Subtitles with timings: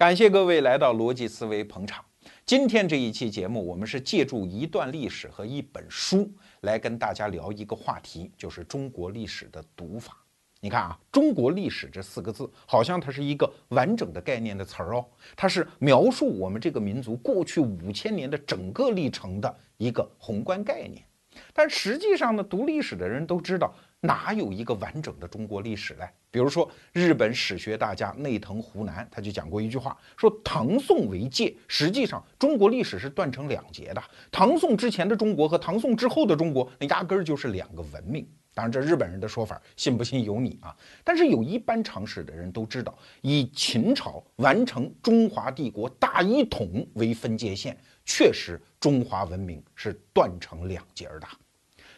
[0.00, 2.02] 感谢各位来到逻辑思维捧场。
[2.46, 6.26] 今天这一期节目，我们是借助一段历史和一本书
[6.62, 10.16] 来跟大家聊一个话题，就是中国历史的读法。
[10.58, 15.04] 你看啊，中国历史这四个字，好像它是一个完整的概念的词儿哦，
[15.36, 21.04] 它是描述我们这个民族过去五千年的整个历程的一个宏观概念。
[21.52, 23.74] 但实际上呢，读历史的人都知道。
[24.00, 26.08] 哪有一个完整的中国历史嘞？
[26.30, 34.02] 比如说，日本史学大家内藤湖南他就讲过一句话，说唐宋为界，实际上中国历史是断成两截的。
[34.30, 38.26] 唐宋之前的中国和唐宋之后的中国，那压根儿就是两个文明。
[38.54, 40.74] 当然，这日本人的说法，信不信由你啊。
[41.04, 51.28] 但是有一般常识的人都知道，以秦朝完成中华帝国大一统为分界线，确实中华文明是断成两截儿的。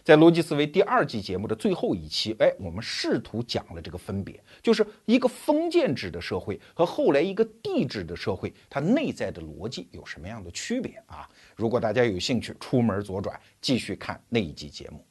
[0.04, 11.28] 在逻辑思维第二季节目的最后一期，哎，我们试图讲了这个分别，就是一个封建制的社会和后来一个帝制的社会，它内在的逻辑有什么样的区别啊？
[11.54, 15.04] 如果大家有兴趣，出门左转继续看那一集节目。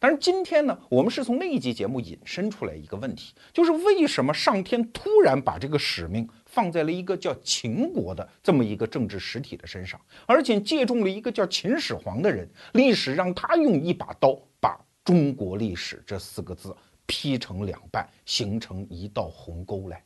[0.00, 16.74] 但是今天呢，我们是从那一集节目引申出来一个问题，就是为什么上天突然把这个使命放在了一个叫秦国的这么一个政治实体的身上，而且借重了一个叫秦始皇的人，历史让他用一把刀把中国历史这四个字
[17.06, 20.00] 劈成两半，形成一道鸿沟来。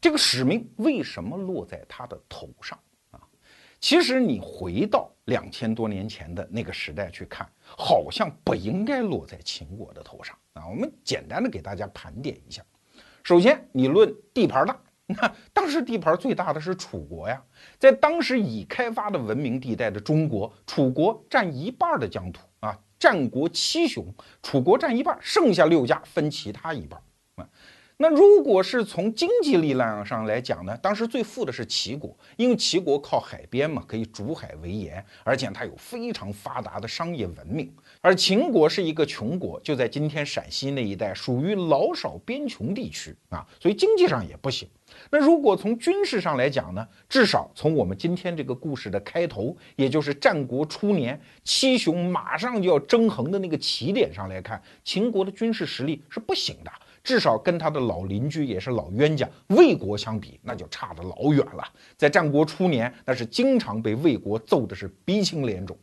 [0.00, 2.76] 这个使命为什么落在他的头上
[3.12, 3.20] 啊？
[3.80, 10.66] 其实你回到两千多年前的那个时代去看，好像不应该落在秦国的头上啊。
[10.68, 12.60] 我们简单的给大家盘点一下。
[13.22, 17.42] 首先，你论地盘大，那当时地盘最大的是楚国呀。
[17.78, 22.78] 在当时已开发的文明地带的中国，楚国占一半的疆土啊。
[22.98, 27.00] 战国七雄，楚国占一半，剩下六家分其他一半
[27.36, 27.48] 啊。
[27.96, 30.76] 那如果是从经济力量上来讲呢？
[30.78, 37.72] 当时最富的是齐国，因为齐国靠海边嘛，可以逐海为盐，而且它有非常发达的商业文明。
[38.00, 44.68] 而秦国是一个穷国，就在今天陕西那一带，属于老少边穷地区啊，所以经济上也不行。
[45.10, 46.86] 那如果从军事上来讲呢？
[47.08, 56.70] 至少从我们今天这个故事的开头，也就是战国初年七雄马上就要争衡的那个起点上来看，秦国的军事实力是不行的。
[57.04, 61.64] 至少跟他的老邻居也是老冤家魏国相比，那就差得老远了。
[61.96, 65.76] 在战国初年，那是经常被魏国揍的是鼻青脸肿。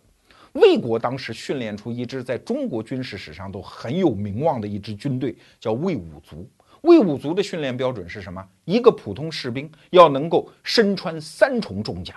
[0.56, 6.50] 魏国当时训练出一支在中国军事史上都很有名望的一支军队，叫魏武卒。
[6.82, 8.42] 魏武卒的训练标准是什么？
[8.64, 12.16] 一个普通士兵要能够身穿三重重甲，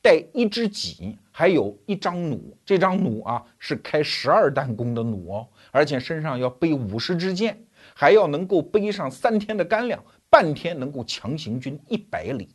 [0.00, 2.56] 带一只戟，还有一张弩。
[2.64, 7.58] 这张弩啊，是开十二弹弓的弩哦，而且身上要背五十支箭。
[7.94, 12.48] 还要能够背上三天的干粮，半天能够强行军一百里。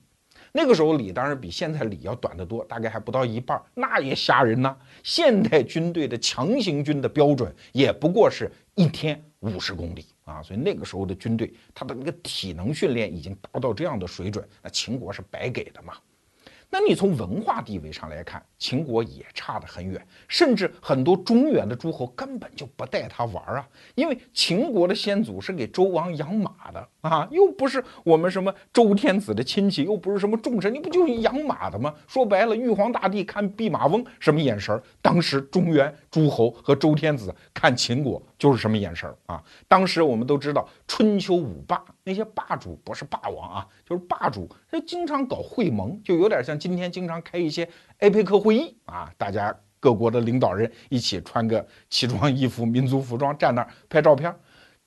[0.58, 4.74] 那个时候里当然比现在里要短得多，大概还不到一半，那也吓人呐。
[5.04, 15.96] 现代军队的强行军的标准也不过是一天五十公里啊，所以那个时候的军队，他的那个体能训练已经达到这样的水准，那秦国是白给的嘛。
[16.70, 31.94] 那你从文化地位上来看，秦国也差得很远，甚至很多中原的诸侯根本就不带他玩啊，因为秦国的先祖是给周王养马的啊，又不是我们什么周天子的亲戚，又不是什么重臣，你不就是养马的吗？
[32.08, 34.82] 说白了，玉皇大帝看弼马翁什么眼神儿？
[35.02, 39.44] 当时中原诸侯和周天子看秦国就是什么眼神儿啊？
[39.68, 46.56] 当时我们都知道，春秋五霸那些霸主不是霸王啊，就是霸主，他经常搞会盟，就有点像。
[46.58, 47.70] 今天经常开一些
[48.00, 54.34] APEC 会议啊，大家各国的领导人一起穿个奇装异服、民族服装站那儿拍照片。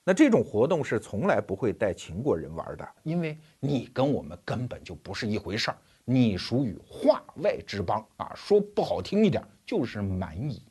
[0.03, 8.31] 那这种活动是从来不会带秦国人玩的，因为你跟我们根本就不是一回事儿，你属于化外之邦啊。
[8.35, 10.61] 说不好听一点，就是蛮夷。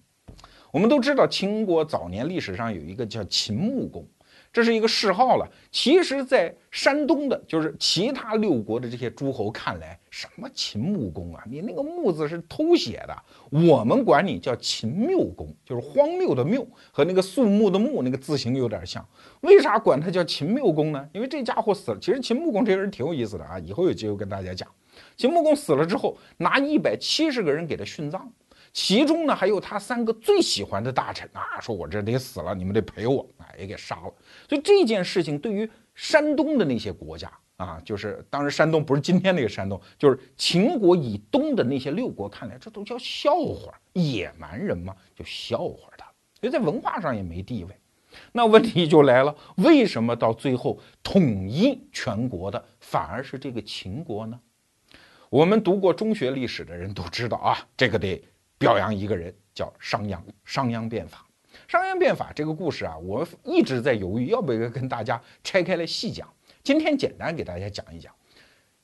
[0.73, 4.07] 我们都知道，秦国早年历史上有一个叫秦穆公。
[4.53, 5.47] 这是一个谥号了。
[5.71, 11.43] 其实，在山东的，就是其他六国的这些诸侯看来，什么秦穆公啊？
[11.49, 13.17] 你那个“穆”字是偷写的。
[13.51, 19.07] 我们管你叫秦谬公，就是荒谬的“谬”和那个肃穆的“穆”那个字形有点像。
[19.43, 21.09] 为啥管他叫秦谬公呢？
[21.13, 21.99] 因为这家伙死了。
[22.01, 24.69] 其实秦穆公这个人挺有意思的啊，以后有机会跟大家讲。
[25.17, 28.33] 秦穆公死了之后，拿一百七十个人给他殉葬。
[28.81, 34.15] 其中呢，还有他三个最喜欢的大臣啊，说我这得死了，你们得陪我啊，也给杀了。
[34.49, 46.07] 所以这件事情对于山东的那些国家啊，就是当然山东不是今天那个山东，就是秦国以东的那些六国看来，这都叫笑话，野蛮人嘛，就笑话他。
[46.41, 47.77] 所以在文化上也没地位。
[48.31, 54.39] 那问题就来了，为什么到最后统一全国的反而是这个秦国呢？
[55.31, 58.23] 我们读过中学历史的人都知道啊，这个得
[58.59, 60.19] 表扬一个人，叫商鞅。
[60.45, 61.25] 商鞅变法，
[61.69, 66.29] 商鞅变法这个故事啊，我一直在犹豫要不要跟大家拆开来细讲。
[66.63, 68.13] 今天简单给大家讲一讲，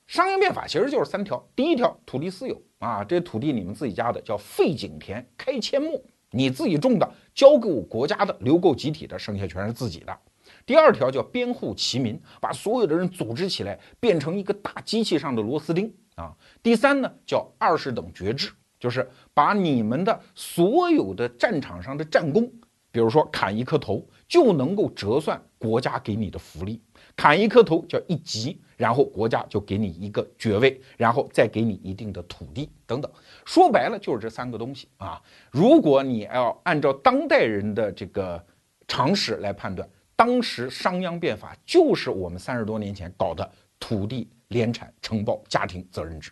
[0.07, 1.45] 商鞅变法其实就是三条。
[1.55, 6.01] 第一条，土地私有啊，这土地你们自己家的，叫废井田，开阡陌，
[6.31, 10.17] 你自己种的，交给我国家的，留够集体的，剩下全是自己的。
[10.65, 15.93] 第二条叫编户齐民，把所有的人组织起来，变成一个大机器上的螺丝钉。
[16.15, 16.33] 啊，
[16.63, 18.51] 第三呢叫二十等爵制，
[18.85, 22.47] 就是把你们的所有的战场上的战功，
[22.91, 26.79] 比如说砍一颗头就能够折算国家给你的福利，
[27.15, 33.11] 砍一颗头叫一级，然后国家就给你一个爵位，然后再给你一定的土地等等。
[33.43, 35.19] 说白了就是这三个东西啊。
[35.49, 38.39] 如果你要按照当代人的这个
[38.87, 44.29] 常识来判断，当时商鞅变法就是我们三十多年前搞的土地。
[44.49, 46.31] 联产承包家庭责任制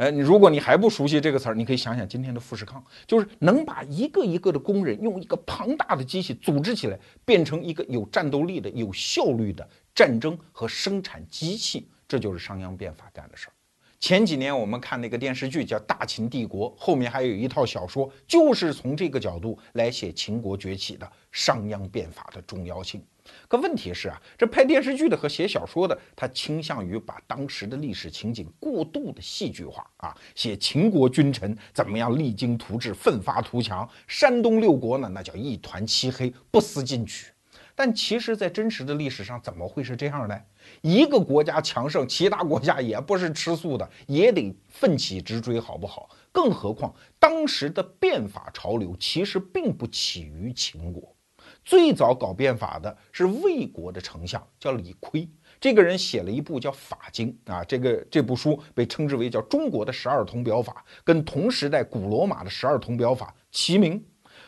[0.00, 13.52] 哎，你如果你还不熟悉这个词儿，你可以想想今天的富士康，就是能把一个一个的工人用一个庞大的机器组织起来，变成一个有战斗力的、有效率的战争和生产机器，这就是商鞅变法干的事儿。
[14.00, 23.04] 前几年我们看那个电视剧叫《大秦帝国》，后面还有一套小说，就是从这个角度来写秦国崛起的商鞅变法的重要性。
[23.46, 37.30] 可问题是啊，这拍电视剧的和写小说的，他倾向于把当时的历史情景过度的戏剧化啊，写秦国君臣怎么样励精图治、奋发图强，山东六国呢，那叫一团漆黑、不思进取。
[37.76, 40.38] 但其实，在真实的历史上，怎么会是这样呢？
[40.80, 46.08] 一个国家强盛，其他国家也不是吃素的，也得奋起直追，好不好？
[46.32, 51.14] 更何况，当时的变法潮流其实并不起于秦国。
[51.62, 55.28] 最早搞变法的是魏国的丞相，叫李悝。
[55.60, 64.02] 这个人写了一部叫《法经》啊，这个这部书被称之为叫中国的十二铜表法，跟同时代古罗马的十二铜表法齐名。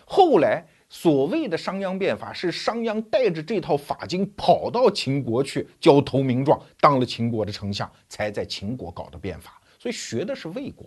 [0.07, 9.59] 后来所谓的商鞅变法，是商鞅带着这套法经跑到秦国去交投名状，当了秦国的丞相，才在秦国搞的变法。
[9.79, 10.87] 所以学的是魏国。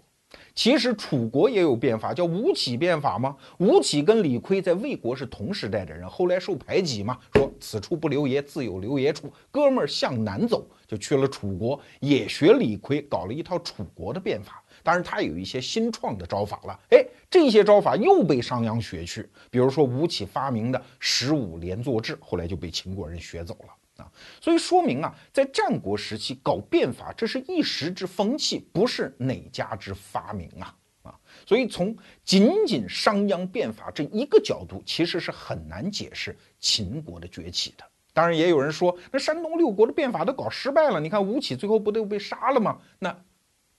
[0.54, 3.36] 其实楚国也有变法，叫吴起变法吗？
[3.58, 9.34] 吴起跟李悝在魏国是同时代的人，后来受排挤嘛，说此处不留爷，自有留爷处。
[9.50, 14.64] 哥们儿向南走，就去了楚国，也学李悝，搞了一套楚国的变法。
[14.86, 16.80] 当然，他有一些新创的招法了。
[16.92, 24.04] 哎，这些招法又被商鞅学去，比如说吴起发明的十五连坐制，后来就被秦国人学走了。
[24.04, 31.16] 啊，所以说明啊，在战国时期搞变法，这是一时之风气，不是哪家之发明啊啊！
[31.48, 37.84] 所以从仅仅商鞅变法这一个角度，其实是很难解释秦国的崛起的。
[38.14, 42.78] 当然，也有人说，那山东六国的变法都搞失败了，你看吴起最后不都被杀了吗？
[43.00, 43.18] 那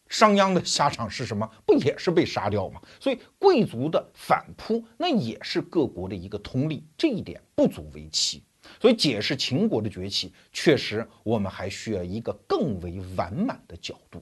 [0.08, 1.48] 商鞅的下场是什么？
[1.64, 2.80] 不也是被杀掉吗？
[3.00, 8.42] 所以贵族的反扑，那也是各国的一个通例，这一点不足为奇。
[8.80, 14.20] 所以，解释秦国的崛起，确实我们还需要一个更为完满的角度。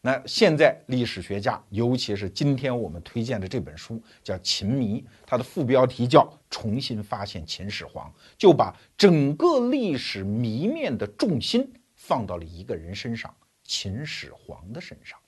[0.00, 13.34] 那现在历史学家，尤其是今天我们推荐的这本书，叫《秦迷》，它的副标题叫“重新发现秦始皇”，就把整个历史谜面的重心放到了一个人身上——
[13.68, 15.18] 秦始皇的身上。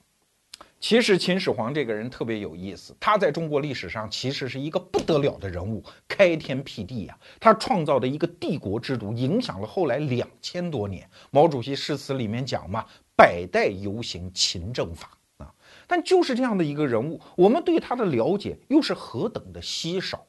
[0.79, 7.15] 其实秦始皇这个人特别有意思，他在中国历史上其实是一个不得了的人物，开天辟地呀！
[7.39, 11.07] 他创造的一个帝国制度，影响了后来两千多年。
[11.29, 12.83] 毛主席诗词里面讲嘛，
[13.15, 15.53] 百代犹行秦政法啊。
[15.85, 20.25] 但就是这样的一个人物，我们对他的了解又是何等的稀少。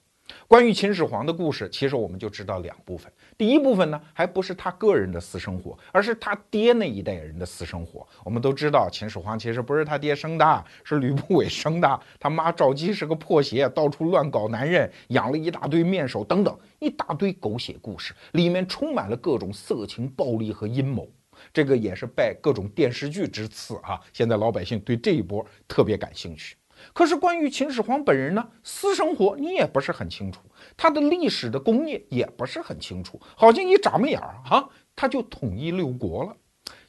[0.48, 3.10] 关于秦始皇的故事，其实我们就知道两部分。
[3.38, 8.06] 第一部分呢，还不是他个人的私生活，而是他爹那一代人的私生活。
[8.24, 12.00] 我们都知道，秦始皇其实不是他爹生的，是吕不韦生的。
[12.20, 21.08] 他妈赵姬是个破鞋，到处乱搞男人，养了一大堆面首等等，一大堆狗血故事，里面充满了各种色情、暴力和阴谋。
[21.52, 23.98] 这个也是拜各种电视剧之赐啊！
[24.12, 26.54] 现在老百姓对这一波特别感兴趣。
[26.92, 30.40] 可是关于秦始皇本人呢，私生活你也不是很清楚，
[30.76, 36.36] 他的历史的功业也不是很清楚，好像一眨巴眼儿啊，他就统一六国了，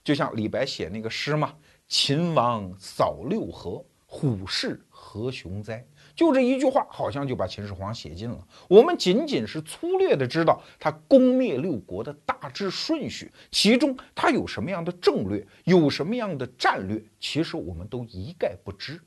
[0.03, 1.53] 就像李白写那个诗嘛
[1.87, 5.85] ：“秦王扫六合，虎视何雄哉。”
[6.15, 8.47] 就这一句话，好像就把秦始皇写尽了。
[8.69, 19.01] 我们仅仅是粗略的知道他攻灭六国的大致顺序，其中他有什么样的政略，有什么样的战略，其实我们都一概不知。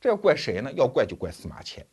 [0.00, 0.72] 这要怪谁呢？
[0.72, 1.84] 要怪就怪司马迁。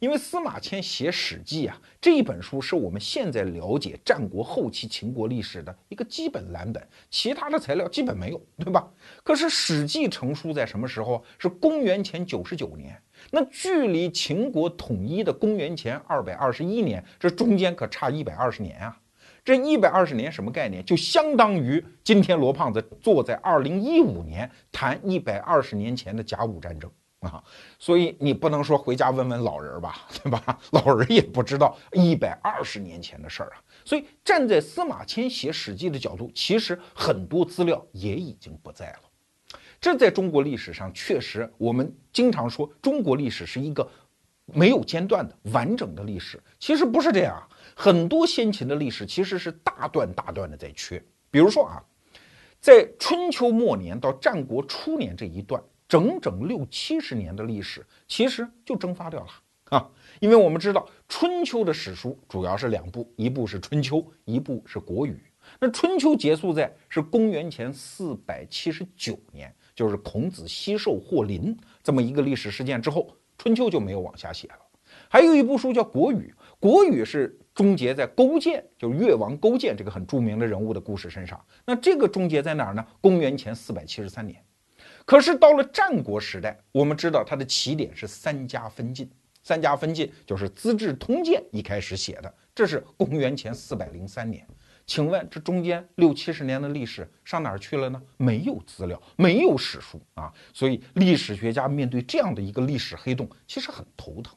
[0.00, 8.88] 因为司马迁写《史记》啊，这一本书是我们现在了解战国后期秦国历史的一个基本蓝本，其他的材料基本没有，对吧？
[9.22, 11.24] 可是《史记》成书在什么时候？
[11.38, 19.00] 是公元前九十九年，那距离秦国统一的公元前二百二十一年，这中间可差一百二十年啊！
[19.44, 20.84] 这一百二十年什么概念？
[20.84, 26.90] 就相当于今天罗胖子坐在二零一五年谈一百二十年前的甲午战争。
[27.20, 27.42] 啊，
[27.78, 30.58] 所以你不能说回家问问老人吧，对吧？
[30.72, 33.62] 老人也不知道一百二十年前的事儿啊。
[33.84, 39.58] 所以站在司马迁写《史记》的角度，其实很多资料也已经不在了。
[39.80, 43.88] 这在中国历史上确实，我们经常说中国历史是一个
[44.44, 47.42] 没有间断的完整的历史，其实不是这样。
[47.74, 51.02] 很多先秦的历史其实是大段大段的在缺。
[51.30, 51.82] 比如说啊，
[52.60, 55.62] 在春秋末年到战国初年这一段。
[55.88, 59.28] 整整六七十年的历史，其实就蒸发掉了
[59.70, 59.88] 啊！
[60.20, 65.12] 因为我们知道春秋的史书主要是两部，一部是《春秋》，一部是《国语》。
[65.60, 73.02] 那《春秋》结束在是公元前四百七十九年，就是孔子西狩霍林这么一个历史事件之后，
[73.38, 74.58] 《春秋》就没有往下写了。
[75.08, 81.40] 还有一部书叫《国语》，《国语》是终结在勾践，就是越王勾践这个很著名的人物的故事身上。
[81.64, 82.84] 那这个终结在哪儿呢？
[83.00, 84.42] 公元前四百七十三年。
[85.06, 89.08] 可是到了战国时代，我们知道它的起点是三家分晋。
[89.42, 94.44] 三家分晋就是《资治通鉴》一开始写的，这是公元前四百零三年。
[94.84, 98.02] 请问这中间六七十年的历史上哪儿去了呢？
[98.16, 100.32] 没有资料，没有史书啊！
[100.52, 104.36] 所以历史学家面对这样的一个历史黑洞，其实很头疼。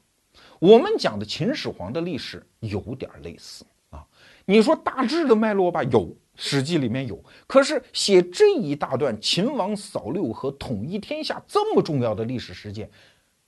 [0.60, 4.06] 我们讲的秦始皇的历史有点类似啊，
[4.44, 6.16] 你说大致的脉络吧，有。
[6.42, 12.90] 史记里面有，可是写这一大段秦王扫六合、统一天下这么重要的历史事件，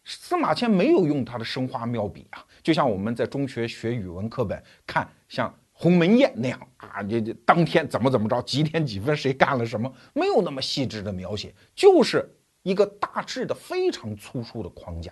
[0.05, 12.29] 司马迁没有用他的生花妙笔啊，就像我们在中学学语文课本看像鸿门宴那样啊，这这当天怎么怎么着，几点几分谁干了什么，没有那么细致的描写，就是
[12.63, 15.11] 一个大致的非常粗疏的框架。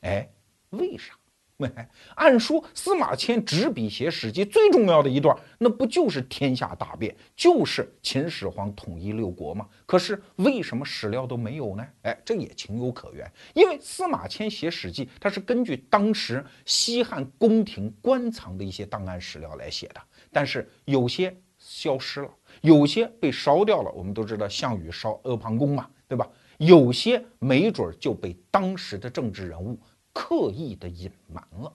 [0.00, 0.26] 哎，
[0.70, 1.12] 为啥？
[2.16, 9.66] 按说司马迁执笔写《史记》最重要的一段，那不就是天下大变，就是秦始皇统一六国吗？
[9.86, 11.86] 可是为什么史料都没有呢？
[12.02, 20.00] 哎，这也情有可原，因为司马迁写《史记》，他是根据当时西汉宫廷官藏的一些档案史料来写的，
[20.32, 22.30] 但是有些消失了，
[22.62, 23.90] 有些被烧掉了。
[23.92, 26.28] 我们都知道项羽烧阿房宫嘛，对吧？
[26.56, 29.78] 有些没准就被当时的政治人物。
[30.22, 31.72] 刻意的隐瞒了，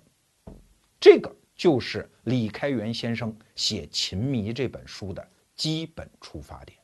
[0.99, 6.77] 这个就是李开元先生写《秦迷》这本书的基本出发点。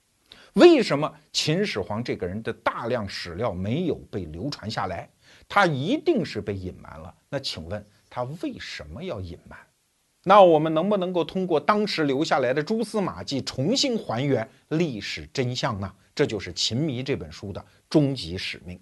[0.53, 5.07] 为什么秦始皇这个人的大量史料没有被流传下来？
[5.47, 7.13] 他一定是被隐瞒了。
[7.29, 9.59] 那请问他为什么要隐瞒？
[10.23, 15.93] 那我们能不能够通过当时留下来的蛛丝马迹重新还原历史真相呢？
[16.15, 18.81] 这就是《秦迷》这本书的终极使命。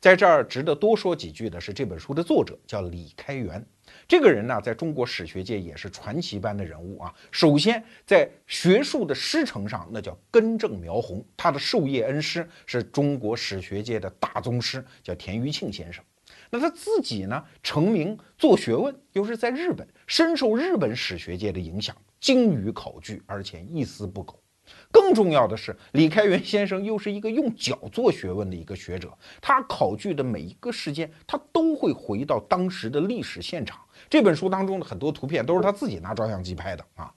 [0.00, 3.62] 在这儿值得多说几句的是，这本书的作者叫李开元。
[4.08, 7.14] 这个人呢，在中国史学界也是传奇般的人物啊。
[7.30, 11.22] 首先，在学术的师承上，那叫根正苗红。
[11.36, 16.02] 他的授业恩师是中国史学界的大宗师，叫田余庆先生。
[16.48, 24.39] 那他自己呢，成名做学问，又是在日本，深受日本史学界的影响，精于考据，而且一丝不苟。
[24.92, 33.80] 更重要的是，李开元先生又是一个用脚做学问的一个学者，他考据的每一个事件，他都会回到当时的历史现场。
[34.08, 37.12] 这本书当中的很多图片都是他自己拿照相机拍的啊。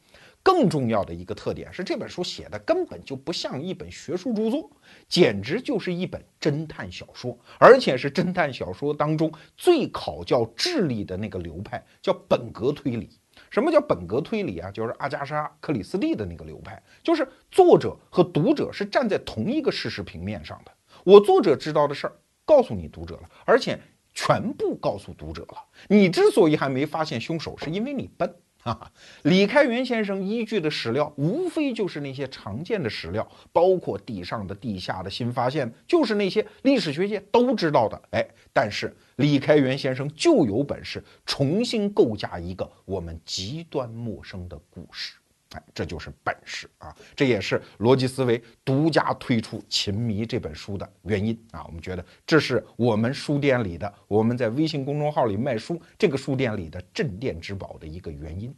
[0.46, 4.70] 更重要的一个特点是，这本书写的根本就不像一本学术著作，
[5.08, 13.10] 简直就是一本侦探小说，而且是侦探小说当中最考教智力的那个流派，叫本格推理。
[13.50, 14.72] 什么叫本格推理啊？
[14.72, 20.72] 就是阿加莎·克里斯蒂的那个流派，就是作者和读者是站在同一个事实平面上的。
[21.04, 22.14] 我作者知道的事儿
[22.46, 23.80] 告诉你读者了，而且
[24.14, 25.58] 全部告诉读者了。
[25.88, 28.36] 你之所以还没发现凶手，是因为你笨。
[28.70, 28.92] 啊，
[29.24, 38.02] 李开元先生依据的史料，无非就是那些常见的史料，包括地上的、地下的新发现，就是那些历史学界都知道的。
[38.12, 45.16] 哎，但是李开元先生就有本事重新构架一个我们极端陌生的故事。
[45.54, 46.96] 哎，这就是本事啊！
[47.16, 51.64] 这也是逻辑思维独家推出《秦迷》这本书的原因啊！
[51.66, 58.54] 我们觉得这是我们书店里的，我们在微信公众号里卖书这个书店里的镇店之宝的一个原因。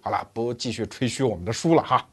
[0.00, 2.08] 好了，不继续吹嘘我们的书了哈。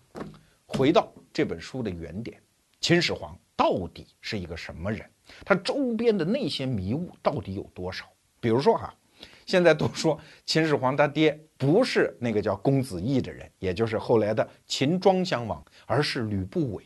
[0.66, 2.42] 回到这本书的原点，
[2.80, 5.06] 秦始皇到底是一个什么人？
[5.44, 8.06] 他周边的那些迷雾到底有多少？
[8.40, 8.94] 比如说哈，
[9.46, 16.82] 现在都说秦始皇他爹不是那个叫公子异的人，也就是后来的秦庄襄王，而是吕不韦。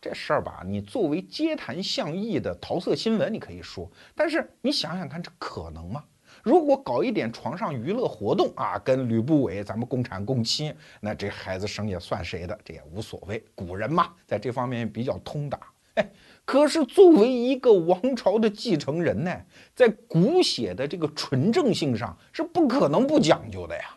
[0.00, 6.02] 这事儿吧，你作为街谈巷议的桃色新闻，你可以说，但是你想想看，这可能吗？
[6.42, 12.58] 如果搞一点床上娱乐活动啊，跟吕不韦咱们共产共妻，那这孩子生也算谁的？
[12.64, 13.44] 这也无所谓。
[13.54, 15.60] 古人嘛，在这方面比较通达。
[15.94, 16.10] 哎，
[16.44, 19.40] 可是作为一个王朝的继承人呢，
[19.76, 23.96] 在骨血的这个纯正性上是不可能不讲究的呀。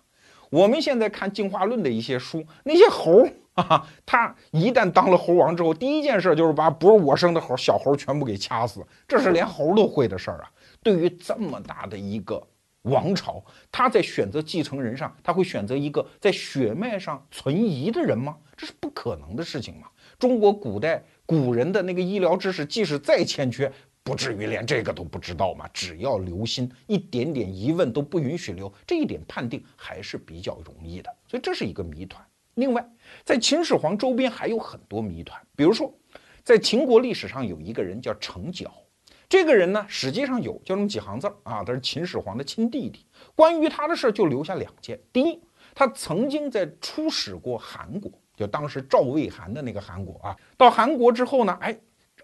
[0.54, 10.52] 我们现在看进化论的一些书，那些猴啊， 他一旦当了猴王之后，第一件事就是把不是我生的猴小猴全部给掐死，这是连猴都会的事儿啊。
[10.84, 12.40] 对于这么大的一个
[12.84, 18.38] 王朝，他在选择继承人上，他会选择一个在血脉上存疑的人吗？
[18.56, 19.88] 这是不可能的事情嘛。
[20.20, 25.68] 中国古代古人的那个医疗知识，即使再欠缺，不至于连这个都不知道嘛。
[25.74, 31.10] 只要留心，一点点疑问都不允许留，这一点判定还是比较容易的。
[31.28, 32.24] 所以这是一个谜团。
[32.56, 32.88] 另外，
[33.24, 35.92] 在秦始皇周边还有很多谜团，比如说，
[36.44, 38.72] 在秦国历史上有一个人叫程角。
[39.28, 43.04] 这个人呢，实际上有就那么几行字儿啊，他是秦始皇的亲弟弟。
[43.34, 45.42] 关于他的事儿就留下两件：第一，
[45.74, 50.38] 他曾经在出使过韩国，就当时赵魏韩的那个韩国啊。
[50.56, 51.76] 到韩国之后呢，哎，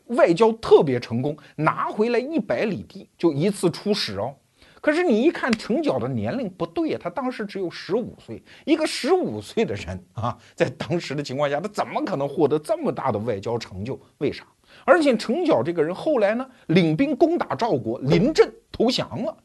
[0.09, 4.35] 外交特别成功，拿回来一百里地，就一次出使哦。
[4.81, 13.99] 可是你一看程角的年龄不对呀，他当时只有十五岁，一个十五岁的人啊，在当时的情况下，他怎么可能获得这么大的外交成就？
[14.19, 14.45] 为啥？
[14.85, 19.35] 而且程角这个人后来呢，领兵攻打赵国，临阵投降了，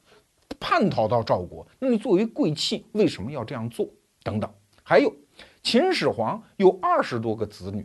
[0.61, 1.67] 叛逃到赵国。
[1.81, 3.89] 那你作为贵戚，为什么要这样做？
[4.23, 4.49] 等等。
[4.85, 5.13] 还有，
[5.63, 7.85] 秦始皇有二十多个子女，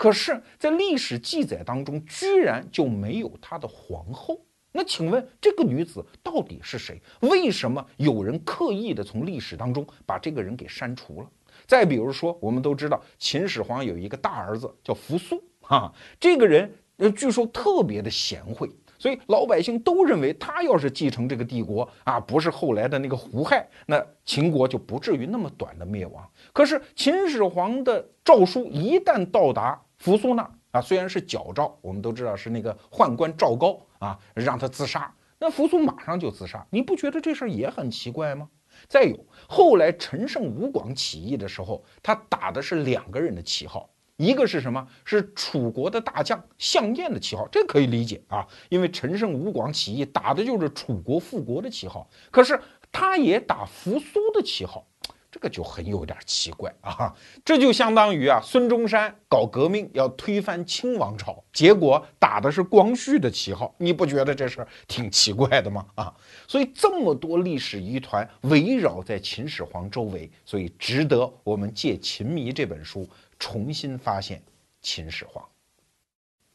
[0.00, 4.40] 可是，在历史记载当中，居然就没有他的皇后。
[4.72, 6.98] 那请问，这个女子到底是谁？
[7.20, 11.28] 为什么有人刻意的从历史当中把这个人给删除了？
[11.66, 16.72] 再比如说，我们都知道秦始皇有一个大儿子叫扶苏，哈，这个人。
[16.96, 26.30] 呃，据说特别的贤惠，所以老百姓都认为他要是继承这个帝国啊，不是后来的那个胡亥，那秦国就不至于那么短的灭亡。
[26.52, 38.48] 可是秦始皇的诏书一旦到达扶苏那啊，虽然是矫诏，我们都知道是那个宦官赵高啊让他自杀，那扶苏马上就自杀，你不觉得这事儿也很奇怪吗？
[38.88, 43.88] 再有后来陈胜吴广起义的时候，他打的是两个人的旗号。
[44.16, 44.86] 一个是什么？
[45.04, 52.08] 是楚国的大将项燕的旗号，这可以理解啊，因为陈胜吴广起义打的就是楚国复国的旗号。
[52.30, 52.60] 可是
[52.92, 54.86] 他也打扶苏的旗号，
[55.30, 57.14] 这个就很有点奇怪啊。
[57.44, 65.86] 这就相当于啊，孙中山搞革命要推翻清王朝，结果打的是光绪的旗号，你不觉得这事儿挺奇怪的吗？
[65.94, 66.14] 啊，
[66.48, 73.08] 所以这么多历史疑团围绕在秦始皇周围，所以值得我们借《秦迷》这本书。
[73.42, 74.42] 重新发现
[74.82, 75.42] 秦始皇。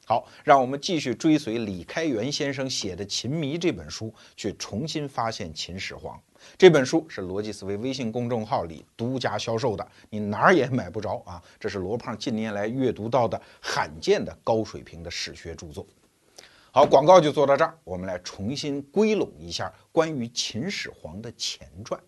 [0.05, 6.21] 好，让我们继续追随李开元先生写的《秦迷》这本书，去重新发现秦始皇。
[6.57, 11.41] 这本书是逻辑思维微信公众号里独家销售的，你哪儿也买不着啊！
[11.59, 15.85] 这是罗胖近年来阅读到的罕见的高水平的史学著作。
[16.71, 21.99] 好，广告就做到这儿，我们来重新归拢一下关于秦始皇的前传。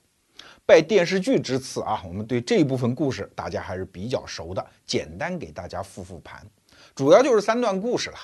[0.65, 4.65] 拜电视剧之赐啊，我们对这一部分故事大家还是比较熟的。
[4.85, 6.45] 简单给大家复复盘，
[6.93, 8.17] 主要就是三段故事了。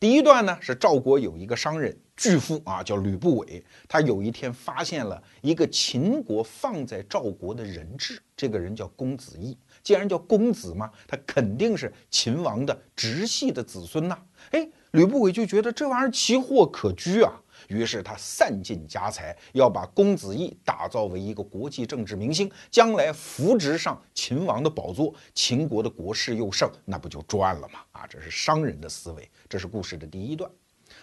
[0.00, 9.54] 第一段呢是赵国有一个商人巨富啊，叫吕不韦，他有一天发现了一个秦国放在赵国的人质，这个人叫公子异。
[9.82, 14.18] 既然叫公子嘛，他肯定是秦王的直系的子孙呐。
[14.52, 17.38] 哎，吕不韦就觉得这玩意儿奇货可居啊。
[17.70, 27.78] 于是他散尽家财，要把公子异打造为一个国际政治明星，将来扶植上秦王的宝座，秦国的国势又盛，那不就赚了吗？
[27.92, 29.30] 啊，这是商人的思维。
[29.48, 30.50] 这是故事的第一段。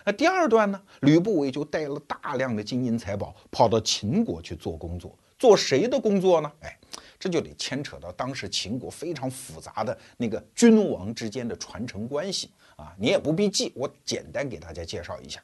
[0.03, 0.81] 那第二段呢？
[1.01, 5.17] 吕不韦就带了大量的金银财宝，跑到秦国去做工作。
[5.39, 6.51] 做谁的工作呢？
[6.61, 6.77] 哎，
[7.17, 12.93] 这就得牵扯到当时秦国非常复杂的那个君王之间的传承关系啊。
[12.99, 15.41] 你也不必记，我简单给大家介绍一下。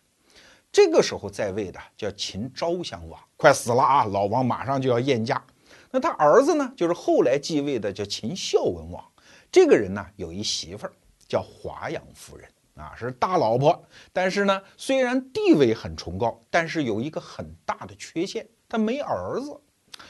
[0.74, 4.06] 这个时候在位的叫秦昭襄王，快死了啊！
[4.06, 5.46] 老王马上就要晏驾。
[5.92, 9.06] 那他儿子呢，就是后来继位的叫秦孝文王。
[9.52, 10.94] 这个人呢，有一媳妇儿
[11.28, 13.86] 叫华阳夫人啊，是大老婆。
[14.12, 19.56] 但是呢，虽然地位很崇高，但是有一个很大的缺陷，他没儿子。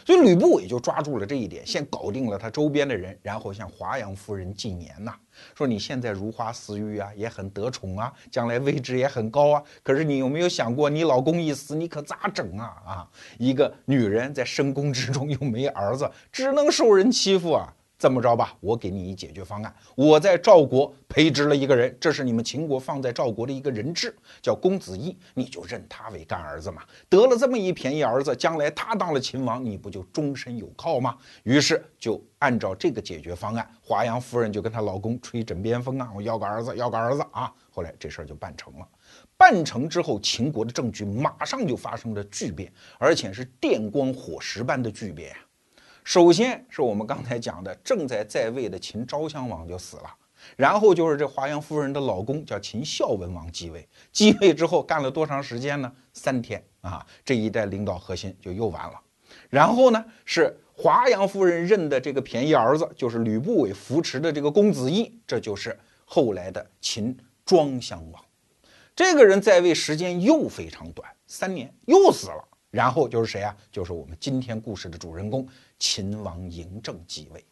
[0.05, 5.13] 所以吕不韦就抓住了这一点，先搞定了他周边的人，然后向华阳夫人进言呐，
[5.55, 9.63] 说你现在如花似玉啊，也很得宠啊，将来位置也很高啊。
[9.81, 12.65] 可是你有没有想过，你老公一死，你可咋整啊？
[12.85, 17.73] 啊，一个女人在深宫之中又没儿子，只能受人欺负啊。
[18.03, 19.73] 这么着吧，我给你一解决方案。
[19.95, 26.83] 我在赵国培植了一个人，这是你们秦国放在赵国的一个人质，叫公子义，你就认他为干儿子嘛。
[27.07, 31.17] 得了这么一便宜儿子，将来他当了秦王，你不就终身有靠吗？
[31.43, 37.49] 于是就按照这个解决方案，华阳夫人就跟她老公吹枕边风啊，我要个儿子，要个儿子啊。
[37.71, 38.85] 后来这事儿就办成了。
[39.37, 45.33] 办成之后，秦国的政局马上就发生了巨变，而且是电光火石般的巨变。
[46.03, 50.13] 首先是我们刚才讲的，正在在位的秦昭襄王就死了，
[50.57, 55.91] 然后就是这华阳夫人的老公叫秦孝文王继位，继位之后干了多长时间呢？
[56.11, 58.99] 三天啊，这一代领导核心就又完了。
[59.49, 68.23] 然后呢，是华阳夫人认的这个便宜儿子，就是吕不韦扶持的这个公子义，这就是后来的秦庄襄王。
[68.95, 72.47] 这个人在位时间又非常短，三年又死了。
[72.73, 73.55] 然后就是谁啊？
[73.71, 77.45] 就是我们今天故事的主人公秦王嬴政继位。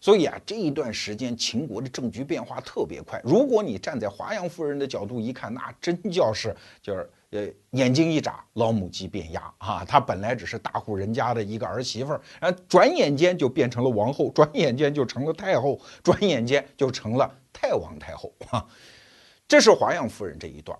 [0.00, 3.20] 所以啊，这一段时间秦国的政局变化特别快。
[3.22, 6.52] 如果你站在华阳夫人的角度一看，那真叫是
[6.82, 9.84] 就是呃眼睛一眨，老母鸡变鸭啊！
[9.84, 18.66] 她本来只是大户人家的一个儿媳妇儿，啊，转眼间就变成了王后，转眼间就成了太后，转眼间就成了太王太后啊！
[19.46, 20.76] 这是华阳夫人这一段。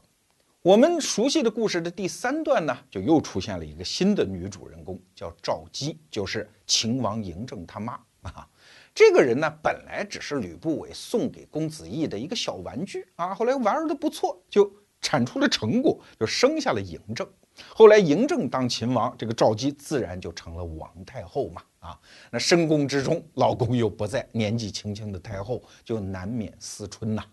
[0.63, 8.49] 我们熟悉的故事的第三段呢，就又出现了一个新的女主人公，叫赵姬，就是秦王嬴政他妈啊。
[8.95, 17.29] 这个人呢，本来只是吕不韦送给公子义的一个小玩具啊，后来玩的不错，就产出了成果，就生下了嬴政。
[17.75, 22.01] 后来嬴政当秦王，这个赵姬自然就成了王太后嘛啊。
[22.31, 27.25] 那深宫之中，老公又不在，年纪轻轻的太后就难免思春呐。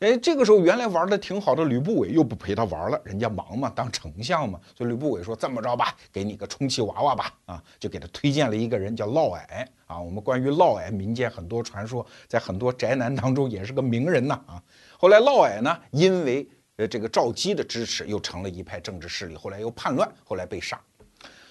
[0.00, 10.00] 哎，这个时候原来玩的挺好的吕不韦又不陪他玩了，人家忙嘛，当丞相嘛，所以吕不韦说这么着吧，给你个充气娃娃吧，啊，就给他推荐了一个人叫嫪毐啊。
[10.00, 14.62] 我们关于嫪毐民间很多传说，在很多宅男当中也是个名人呐啊。
[14.96, 20.80] 后来嫪毐呢，因为呃这个赵姬的支持，又成了一派政治势力，后来又叛乱，后来被杀。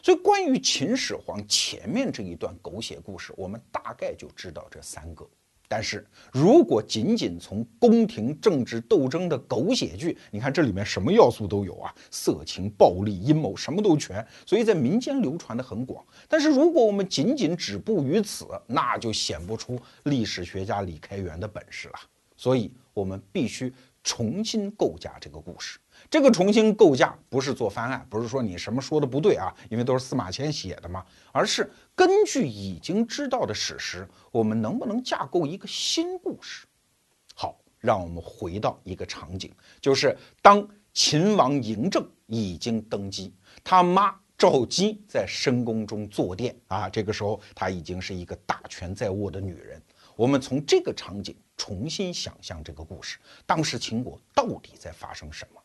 [0.02, 5.24] 所以关于秦始皇前面这一段狗血故事，我们大概就知道这三个。
[5.72, 6.04] 但是
[6.34, 16.04] 如果仅仅从宫廷政治斗争的狗血剧，你看这里面什么要素都有啊，色情、暴力、阴谋，什么都全，所以在民间流传的很广。
[16.28, 21.96] 但是如果我们仅仅止步于此，那就显不出历史学家李开元的本事了。
[22.36, 23.72] 所以我们必须
[24.04, 25.80] 重新构架这个故事。
[26.10, 36.66] 这个重新构架不是做翻案，不是说你什么说的不对啊，因为都是司马迁写的嘛，而是根据已经知道的史实，我们能不能架构一个新故事？
[37.36, 43.34] 好，让我们回到一个场景，就是当秦王嬴政已经登基，
[43.64, 49.82] 他妈赵姬在深宫中坐殿啊，这个时候她已经是一个大权在握的女人。
[50.20, 55.62] 我们从这个场景重新想象这个故事，当时秦国到底在发生什么？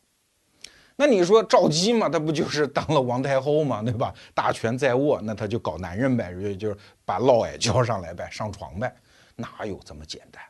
[0.95, 4.15] 那你说赵姬嘛，她不就是当了王太后嘛，对吧？
[4.33, 8.95] 大权在握，那她就搞男人呗，就就是把嫪毐叫上来呗，上床呗，
[9.35, 10.41] 哪有这么简单？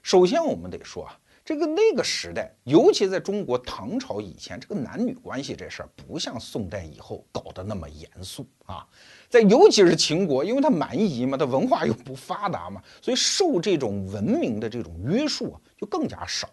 [0.00, 1.18] 首先我们得说啊，
[1.50, 8.86] 这个那个时代，尤其在中国唐朝以前，这个男女关系这事儿不像宋代以后搞得那么严肃啊。
[9.28, 16.48] 在尤其是秦国，因为它蛮夷嘛，它文化又不发达嘛，所以受这种文明的这种约束啊，就更加少。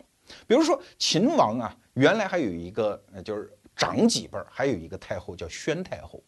[0.47, 6.23] 比如说秦王啊，原来还有一个，就是长几辈儿，还有一个太后叫宣太后。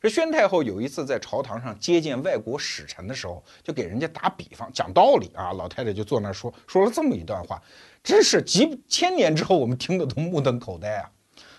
[0.00, 5.52] 这宣太后有一次在朝堂上接见外国使臣的时候，就给人家打比方讲道理啊。
[5.52, 7.60] 老太太就坐那儿说，说了这么一段话，
[8.02, 11.10] 真是几千年之后我们听得都目瞪口呆啊。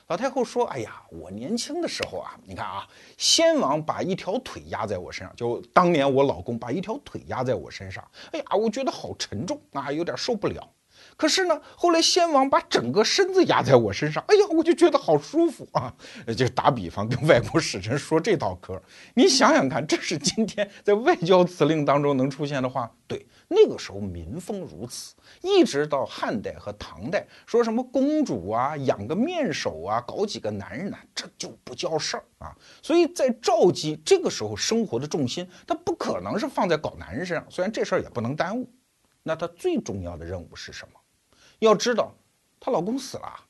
[0.07, 10.67] 老太后说：“哎呀，我年轻的时候啊，你看啊，先王把一条腿压在我身上，就当年我老公把一条腿压在我身上，哎呀，我觉得好沉重啊，有点受不了。”
[11.19, 15.93] 可是呢，后来先王把整个身子压在我身上，哎呀，我就觉得好舒服啊！
[16.37, 18.81] 就打比方跟外国使臣说这套嗑，
[19.15, 22.89] 你想想看，这是今天在外交辞令当中能出现的话。
[23.05, 32.55] 对，那个时候民风如此，一直到汉代和唐代，说什么公主啊，养个面首啊，搞几个男人呢，这就不叫事儿啊。
[32.81, 38.69] 所以在赵姬这个时候生活的重心，他不可能是放在搞男人身上，虽然这事儿也不能耽误，
[39.23, 40.98] 那他最重要的任务是什么？
[41.59, 42.13] 要知道，
[42.59, 43.45] 她老公死了，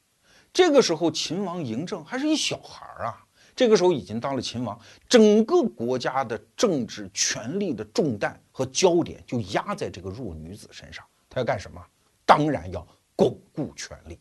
[0.51, 3.25] 这个时候秦王嬴政还是一小孩儿啊。
[3.55, 11.03] 这个时候已经当了秦王，整个国家的政治权力的重担和焦点就压在这个弱女子身上。
[11.29, 11.81] 他要干什么？
[12.25, 14.17] 当然要巩固权力。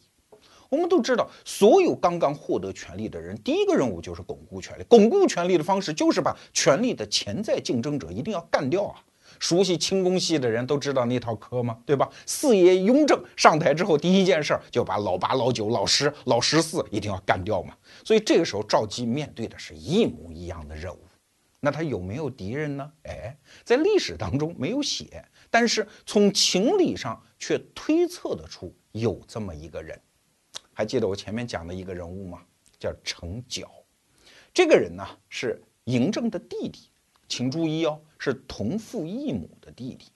[0.69, 4.83] 我们都知道，所有刚刚获得权力的人，第一个任务就是巩固权力。
[4.89, 9.05] 巩固权力的方式就是把权力的潜在竞争者一定要干掉啊！
[9.39, 11.79] 熟悉清宫戏的人都知道那套嗑吗？
[11.87, 12.09] 对吧？
[12.27, 17.75] 四爷雍正上台之后，第一件事就把老八、老九、老十、老十四一定要干掉嘛。
[18.05, 20.99] 所以这个时候，赵姬面对的是一模一样的任务。
[21.61, 22.93] 那他有没有敌人呢？
[23.03, 30.01] 哎，在历史当中没有写，但是从情理上却推测得出有这么一个人。
[30.73, 32.39] 还记得我前面讲的一个人物吗？
[32.79, 33.69] 叫程角。
[34.55, 36.91] 这个人呢是嬴政的弟弟，
[37.29, 40.07] 请注意哦，是同父异母的弟弟。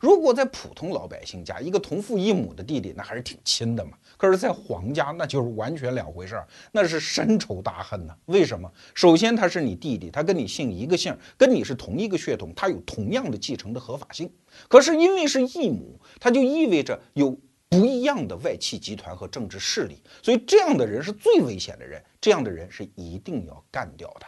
[0.00, 3.92] 如果在普通老百姓家，一个同父异母的弟弟，那还是挺亲的嘛。
[4.16, 8.14] 可是，在皇家，那就是完全两回事儿，那是深仇大恨呢。
[8.26, 8.70] 为什么？
[8.94, 14.30] 首先，他是你弟弟，他跟你姓一个姓，跟你是同一个血统，他有同样的继承的合法性。
[14.68, 17.38] 可是，因为是异母，他就意味着有。
[17.70, 22.02] 不一样的外戚集团和政治势力，所以这样的人是最危险的人。
[22.18, 24.26] 这样的人是一定要干掉的。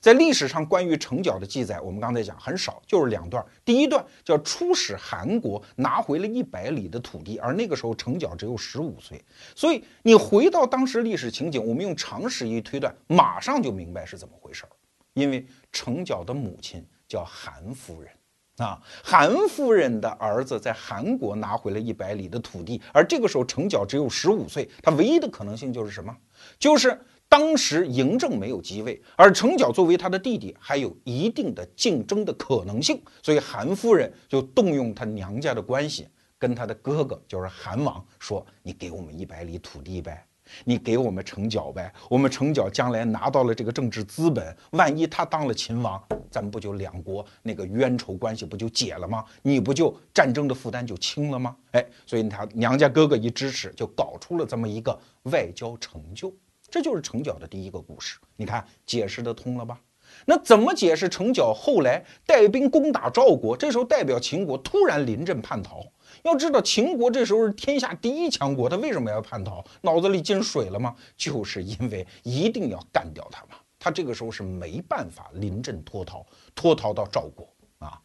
[0.00, 3.44] 在历史上关于成角的记载，我们刚才讲很少，就是两段。
[3.64, 9.22] 第一段叫出使韩国，拿回了一百里的土地，而那个时候成角只有十五岁。
[9.54, 14.70] 所以你回到当时历史情景，我们用常识一推断，马上就明白是怎么回事儿。
[15.12, 18.10] 因为成角的母亲叫韩夫人。
[18.56, 26.14] 啊，韩夫人的儿子在韩国拿回了一百里的土地，而这个时候成角只有十五岁，他唯一的可能性就是什么？
[26.58, 27.00] 就是
[27.30, 40.26] 当时嬴政没有继位，而成角作为他的弟弟，还有一定的竞争的可能性，所以韩夫人就动用他娘家的关系，跟他的哥哥就是韩王说：“你给我们一百里土地呗。”
[40.64, 49.24] 你给我们成角呗，我们成角将来拿到了这个政治资本，万一他当了秦王，咱们不就两国那个冤仇关系不就解了吗？
[49.42, 51.56] 你不就战争的负担就轻了吗？
[51.70, 54.98] 哎，所以他娘家哥哥一支持，就搞出了这么一个
[55.30, 56.34] 外交成就，
[56.70, 58.18] 这就是成角的第一个故事。
[58.36, 59.80] 你看解释得通了吧？
[60.26, 65.84] 那怎么解释成角后来带兵攻打赵国，这时候代表秦国突然临阵叛逃？
[66.24, 69.64] 要知道秦国这时候是天下第一强国，他为什么要叛逃？
[69.82, 70.96] 脑子里进水了吗？
[71.16, 73.56] 就是因为一定要干掉他嘛。
[73.78, 77.98] 他这个时候是没办法临阵脱逃，脱逃到赵国啊，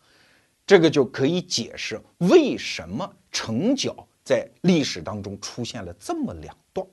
[0.67, 6.87] 这个就可以解释为什么成角在历史当中出现了这么两段。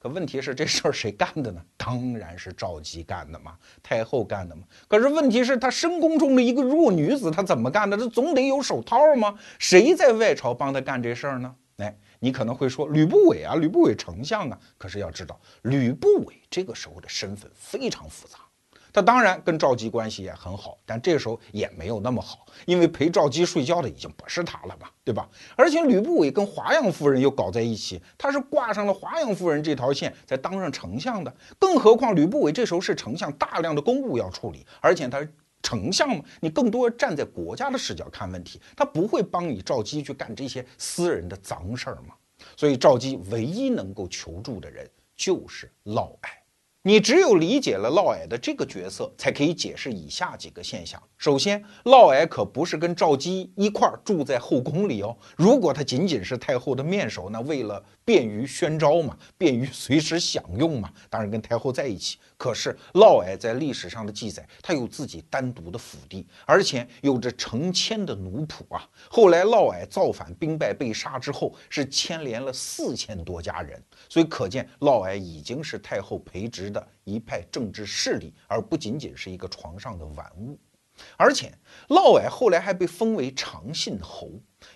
[0.00, 1.60] 可问题是这事儿谁干的呢？
[1.76, 4.62] 当然是赵姬干的嘛，太后干的嘛。
[4.86, 7.96] 可是问题是她深宫中的一个弱女子，她怎么干的？
[7.96, 9.36] 这总得有手套吗？
[9.58, 11.52] 谁在外朝帮她干这事儿呢？
[11.78, 14.58] 哎，你可能会说吕不韦啊，吕不韦丞相啊。
[14.76, 18.38] 可是要知道，吕不韦这个时候的身份非常复杂。
[18.92, 25.28] 他当然跟赵姬关系也很好，但这时候也没有那么好，因为陪赵姬睡觉的已经不是他了嘛，对吧？
[25.56, 31.34] 而且吕不韦跟华阳夫人又搞在一起，他是挂上了华阳夫人这条线才当上丞相的。
[31.58, 42.14] 更何况吕不韦这时候是丞相，大量的公务要处理，而且他是丞相嘛，你更多站在国家的视角看问题，他不会帮你赵姬去干这些私人的脏事儿嘛。
[42.56, 46.28] 所以赵姬唯一能够求助的人就是嫪毐。
[46.82, 51.02] 你只有理解了嫪毐的这个角色，才可以解释以下几个现象。
[51.16, 55.14] 首先，嫪毐可不是跟赵姬一块儿住在后宫里哦。
[55.36, 62.16] 如果他仅仅是太后的面首，那为了便于宣召嘛，便于随时享用嘛，当然跟太后在一起。
[62.38, 68.88] 可是嫪毐在历史上的记载，他有自己单独的府邸，而且有着成千的奴仆啊。
[69.10, 76.88] 后来嫪毐造反兵败被杀之后，是牵连了四千多家人，所以可见嫪毐已经是太后培植的。
[77.04, 80.58] 一派政治势力，而不仅仅是一个床上的玩物。
[81.18, 81.52] 而且，
[81.88, 84.30] 嫪毐后来还被封为长信侯。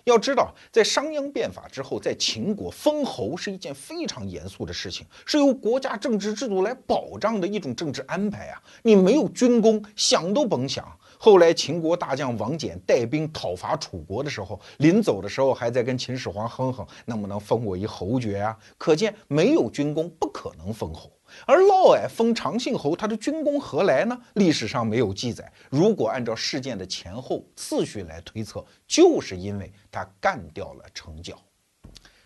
[0.05, 8.61] 要知道，在商鞅变法之后，在秦国封侯是一件非常严肃的事情，是由国家政治制度来保障的一种政治安排啊！
[8.81, 10.85] 你没有军功，想都甭想。
[11.17, 18.57] 后来，秦国大将王翦带兵讨伐楚国的时候，临走的时候还在跟秦始皇哼哼，能不能封我一侯爵啊？
[18.77, 21.09] 可见，没有军功，不可能封侯。
[21.45, 24.19] 而嫪毐封长信侯，他的军功何来呢？
[24.35, 25.51] 历史上没有记载。
[25.69, 31.37] 如果按照事件的前后次序来推测，就是因为他干掉了成角。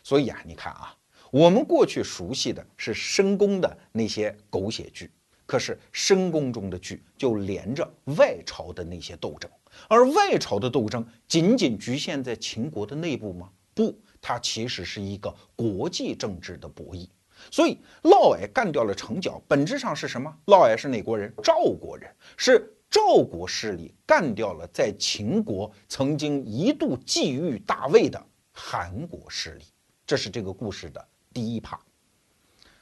[0.03, 0.95] 所以啊，你看啊，
[1.31, 5.11] 我们过去熟悉的是深宫的那些狗血剧，
[5.45, 9.49] 可是深宫中的剧就连着外朝的那些斗争。
[9.87, 13.49] 而外朝的斗争仅仅局限在秦国的内部吗？
[13.73, 17.07] 不，它其实是一个国际政治的博弈。
[17.51, 20.33] 所以嫪毐干掉了成角，本质上是什么？
[20.45, 21.33] 嫪毐是哪国人？
[21.43, 29.65] 赵国人，是赵国势力干掉了在秦国曾经一度觊觎大魏的韩国势力。
[30.05, 31.79] 这是这个故事的第一趴。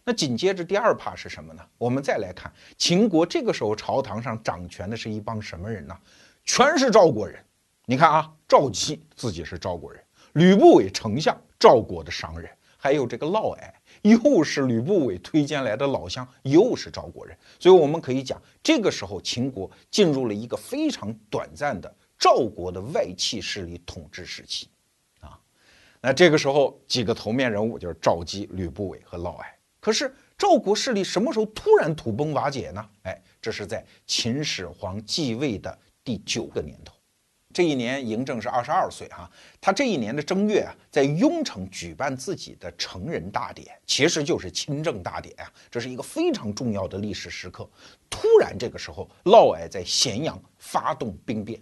[0.03, 1.63] 那紧接着第二趴是什么呢？
[1.79, 5.97] 我们再来看秦国这个时候朝堂上掌权的是一帮什么人呢？
[6.43, 7.43] 全是赵国人。
[7.87, 13.71] 你看啊，赵姬自己是赵国人，吕不韦丞相赵国的商人，还有这个嫪毐。
[14.05, 24.69] 又是吕不韦推荐来的老乡，又是赵国人，所以我们可以讲，这个时候秦国进入了一个非常短暂的赵国的外戚势力统治时期，
[25.21, 25.39] 啊，
[26.01, 29.43] 那这个时候几个头面人物就是赵姬、吕不韦和嫪毐。
[29.79, 32.89] 可是赵国势力什么时候突然土崩瓦解呢？
[33.03, 36.94] 哎，这是在秦始皇继位的第九个年头。
[37.55, 39.31] 这一年，嬴政是二十二岁哈。
[39.61, 45.49] 他这一年的正月啊，在雍城举办自己的成人大典，其实就是亲政大典啊。
[45.71, 47.65] 这是一个非常重要的历史时刻。
[48.09, 51.57] 突然，这个时候，嫪毐在咸阳发动兵变，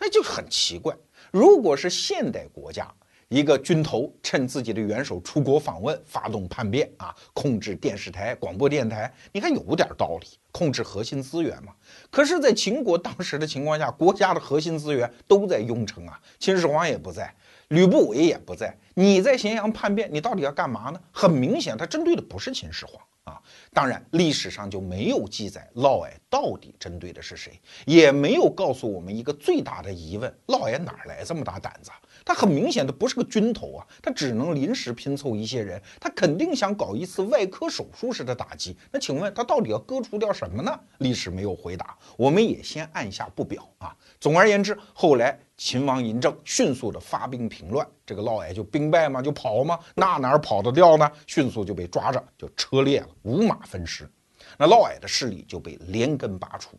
[0.00, 0.96] 那就很奇怪。
[1.30, 2.90] 如果是现代国家，
[3.34, 11.72] 一个军头趁自己的元首出国访问，发动叛变啊，控制电视台、广播电台，你看有点道理，控制核心资源嘛。
[12.12, 17.34] 可是，在秦国当时的情况下，国家的核心资源都在雍城啊，秦始皇也不在，
[17.70, 21.00] 吕不韦也不在，你在咸阳叛变，你到底要干嘛呢？
[21.10, 23.40] 很明显，他针对的不是秦始皇啊。
[23.72, 31.90] 当然，历史上就没有记载嫪毐到底针对的是谁，也没有告诉我们一个最大的疑问：嫪毐哪来这么大胆子？
[32.24, 38.76] 他很明显的不是个军头啊，他只能临时拼凑一些人，他肯定想搞一次外科手术式的打击。
[38.90, 40.80] 那请问他到底要割除掉什么呢？
[40.98, 43.94] 历史没有回答，我们也先按下不表啊。
[44.20, 49.22] 总而言之，后来秦王嬴政迅速的发兵平乱，这个嫪毐就兵败吗？
[49.22, 49.78] 就跑吗？
[49.94, 51.10] 那哪儿跑得掉呢？
[51.26, 54.10] 迅速就被抓着，就车裂了，五马分尸。
[54.58, 56.78] 那嫪毐的势力就被连根拔除。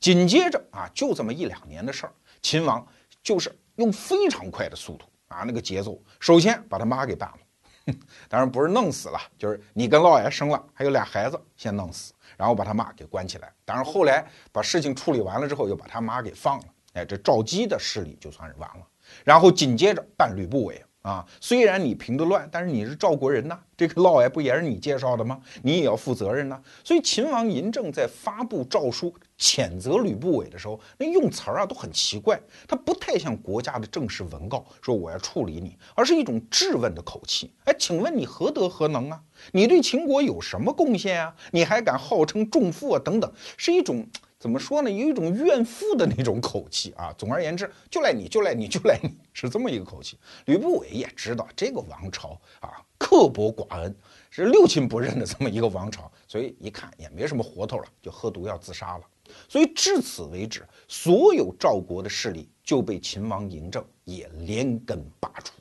[0.00, 2.86] 紧接着啊，就这么一两年的事儿，秦王
[3.22, 3.56] 就是。
[3.78, 7.94] 用非常快的速度啊，那个节奏，首先把他妈给办了，
[8.28, 13.54] 当然不是弄死了，就是你跟嫪毐生了，还有俩孩子，先弄死，然后把他妈给关起来。
[13.64, 16.64] 当然后来把事情处理完了之后，又把他妈给放了。
[16.94, 18.86] 哎，这赵姬的势力就算是完了。
[19.24, 20.82] 然后紧接着办吕不韦。
[21.02, 25.40] 啊，虽然你平的乱，但是你是赵国人呐，这个嫪毐不也是你介绍的吗？
[25.62, 26.60] 你也要负责任呐。
[26.84, 37.54] 所以秦王嬴政在发布诏书谴责吕不韦的时候，那用词儿啊都很奇怪，他不太像国家的正式文告，说我要处理你，而是一种质问的口气。
[37.64, 39.18] 哎，请问你何德何能啊？
[39.52, 41.34] 你对秦国有什么贡献啊？
[41.52, 43.00] 你还敢号称重父啊？
[43.02, 44.06] 等等，是一种。
[44.38, 44.90] 怎么说呢？
[44.90, 47.12] 有一种怨妇的那种口气啊。
[47.18, 50.16] 总而言之，就赖你，就赖你，就赖你，是这么一个口气。
[50.44, 53.92] 吕不韦也知道这个王朝啊，刻薄寡恩，
[54.30, 59.04] 是六亲不认的这么一个王朝，所以一看也没什么活头了，就喝毒药自杀了。
[59.48, 65.52] 所以至此为止，所有赵国的势力就被秦王嬴政也连根拔除。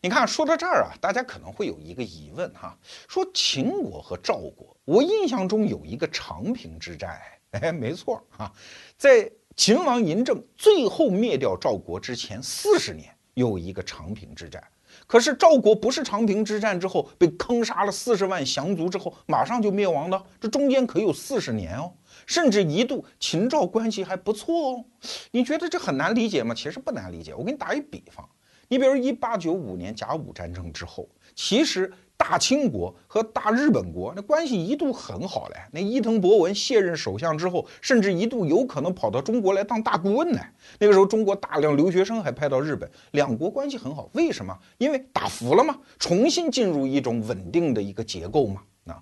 [0.00, 2.76] 你看，说到这儿啊，大家可能会有一个疑问哈，
[3.08, 7.18] 说秦国和赵国，我印象中有一个长平之战。
[7.60, 8.52] 哎，没错啊，
[8.96, 14.62] 在秦王嬴政最后灭掉赵国之前四十年，有一个长平之战。
[15.06, 21.92] 可是赵国不是长平之战之后被坑杀了四十万降卒之后马上就灭亡的，这中间可有四十年哦，
[22.26, 24.84] 甚至一度秦赵关系还不错哦。
[25.30, 26.54] 你觉得这很难理解吗？
[26.54, 27.34] 其实不难理解。
[27.34, 28.28] 我给你打一比方，
[28.68, 31.92] 你比如一八九五年甲午战争之后，其实。
[32.26, 40.40] 大清国和大日本国那关系一度很好嘞，那伊藤博文卸任首相之后，甚至一度有可能跑到中国来当大顾问呢。
[40.78, 44.08] 那个时候，中国大量留学生还派到日本，两国关系很好。
[44.14, 44.58] 为什么？
[44.78, 48.62] 因为打服了嘛，重新进入一种稳定的一个结构嘛。
[48.84, 48.98] 那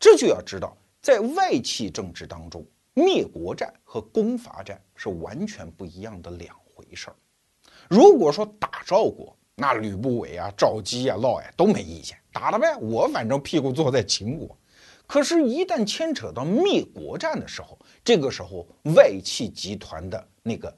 [0.00, 7.16] 这就要知道，在外戚政治当中，灭国战和攻伐战是完全不一样的两回事儿。
[7.90, 12.16] 如果说打赵国，那吕不韦啊、赵姬啊、嫪毐都没意见。
[12.32, 14.56] 打了呗，我反正屁股坐在秦国。
[15.04, 20.72] 可是，一旦牵扯到灭国战的时候，这个时候外戚集团的那个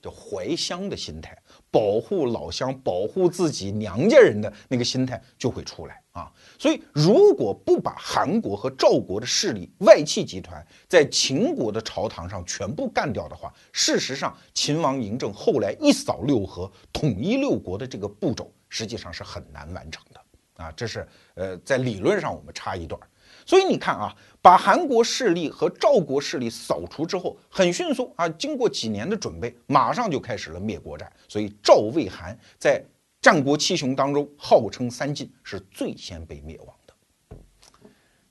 [0.00, 1.36] 就怀乡的心态，
[1.70, 6.30] 保护老乡、保护自己娘家人的那个心态就会出来啊。
[6.58, 20.20] 所以，如果不把韩国和赵国的势力、外戚集团在秦国的朝堂上全部干掉的话，事实上，秦王嬴政后来一扫六合、统一六国的这个步骤，实际上是很难完成的。
[20.62, 23.00] 啊，这是呃，在理论上我们插一段，
[23.46, 31.10] 所以你看啊，把韩国势力和赵国势力扫除之后，很迅速啊，经过几年的准备，马上就开始了灭国战。
[31.26, 32.84] 所以赵魏韩在
[33.20, 37.36] 战国七雄当中号称三晋，是最先被灭亡的。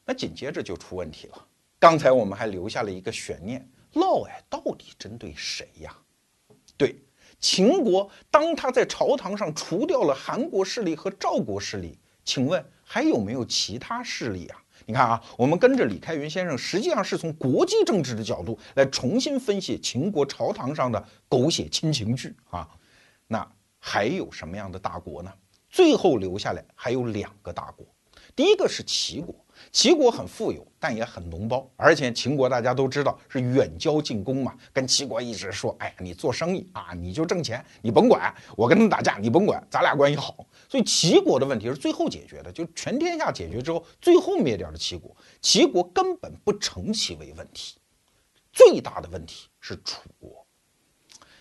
[0.04, 1.48] 那紧接着就出问题了。
[1.78, 5.96] 刚才我们还留下了一个悬念：嫪毐到底针对谁呀？
[6.76, 6.96] 对，
[7.40, 14.60] 秦国当他在朝堂上除掉了韩国势力和赵国势力，请问还有没有其他势力啊？
[14.88, 22.68] 你看啊，我们跟着李开元先生，实际上是从国际政治的角度来重新分析秦国朝堂上的狗血亲情剧啊。
[23.28, 23.48] 那
[23.80, 25.34] 还有什么样的大国呢？
[25.70, 27.86] 最后留下来还有两个大国，
[28.36, 29.34] 第一个是齐国。
[29.74, 40.48] 齐国很富有，但也很脓包，而且秦国大家都知道是远交近攻嘛，跟齐国一直说，哎呀，你做生意啊，你就挣钱，你甭管我跟他们打架，你甭管，咱俩关系好。
[40.70, 45.14] 所以齐国的问题是最后解决的，就全天下解决之后，最后灭掉了齐国。
[45.42, 47.76] 齐国根本不成其为问题，
[48.54, 50.39] 最大的问题是楚国，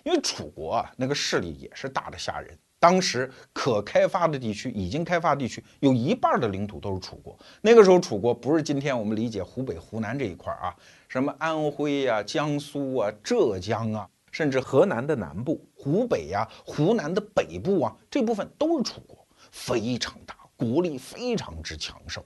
[0.09, 2.59] 因为楚国啊，那个势力也是大的吓人。
[2.79, 7.39] 当时可开发的地区，已经开发地区有一半的领土都是楚国。
[7.61, 10.75] 那个时候，楚国不是今天我们理解湖北、湖南这一块啊，
[11.09, 22.25] 什么安徽呀、江苏啊、浙江啊，甚至河南的南部、湖北呀、湖南的北部啊，这部分都是楚国，非常大，国力非常之强盛。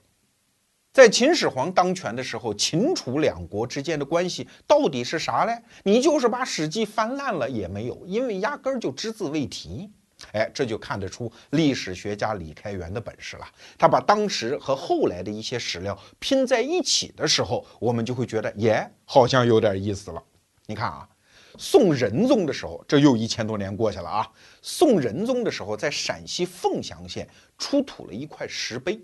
[0.93, 5.59] 在秦始皇当权的时候，秦楚两国之间的关系到底是啥嘞？
[5.81, 9.89] 你就是把《史记》翻烂了也没有，因为压根儿就只字未提。
[10.33, 13.47] 哎，这就看得出历史学家李开元的本事了。
[13.75, 20.23] 他把当时和后来的一些史料拼在一起的时候，我们就会觉得，耶，好像有点意思了。
[20.67, 21.09] 你看啊，
[21.57, 24.31] 宋仁宗的时候，这又一千多年过去了啊。
[24.61, 27.27] 宋仁宗的时候，在陕西凤翔县
[27.57, 29.01] 出土了一块石碑。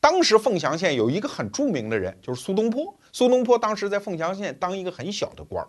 [0.00, 2.94] 当时凤翔县有一个很著名的人，就是苏东坡。
[3.12, 5.68] 苏东坡当时在凤翔县当一个很小的官儿。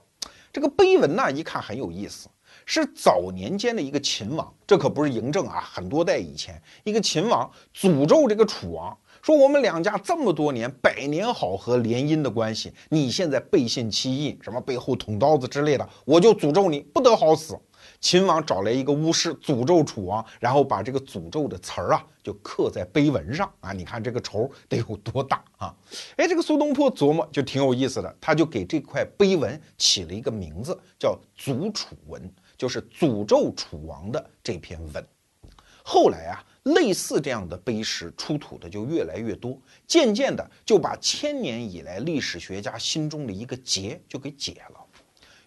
[0.51, 2.27] 这个碑文呢，一看很有意思。
[2.65, 17.57] 是早年间的一个秦王，这可不是嬴政啊，很多代以前，一个秦王诅咒这个楚王，说我们两家这么多年百年好合联姻的关系，你现在背信弃义，什么背后捅刀子之类的，我就诅咒你不得好死。
[17.99, 25.75] 秦王找来一个巫师诅咒楚王，然后把这个诅咒的词儿啊就刻在碑文上啊，你看这个仇得有多大啊？
[26.17, 32.21] 哎，这个苏东坡琢磨就挺有意思的，他就给这块碑文起了一个名字，叫《诅楚文》。
[32.57, 35.07] 就是诅咒楚王的这篇文，
[35.81, 44.85] 后来啊，类似这样的碑石出土的就越来越多，渐渐的就把千年以来历史学家心中的一个结就给解了。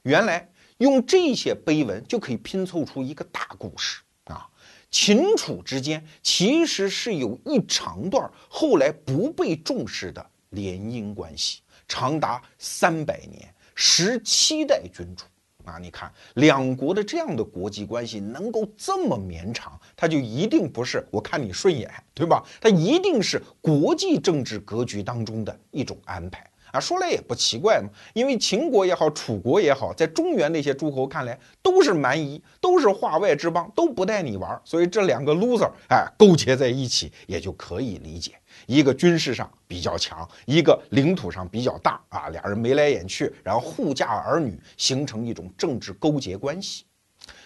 [0.04, 0.48] 原来
[0.82, 4.48] 用这些碑文就可以拼凑出一个大故事啊，
[4.90, 15.24] 秦楚之间其实是有一长段后来不被重视的联姻关系，长达三百年，十七代君主。
[15.64, 22.42] 啊，你看两国的这样的国际关系能够这么绵长，它就一定不是我看你顺眼，对吧？
[22.60, 26.80] 它一定是国际政治格局当中的一种安排啊。
[26.80, 38.32] 说来也不奇怪嘛，因为秦国也好，楚国也好，在中原那些诸侯看来都是蛮夷，都是化外之邦，都不带你玩，所以这两个 loser 哎勾结在一起也就可以理解。
[38.66, 46.84] 一个军事上比较强，一个领土上比较大啊，俩人眉来眼去，然后互嫁儿女，形成一种政治勾结关系。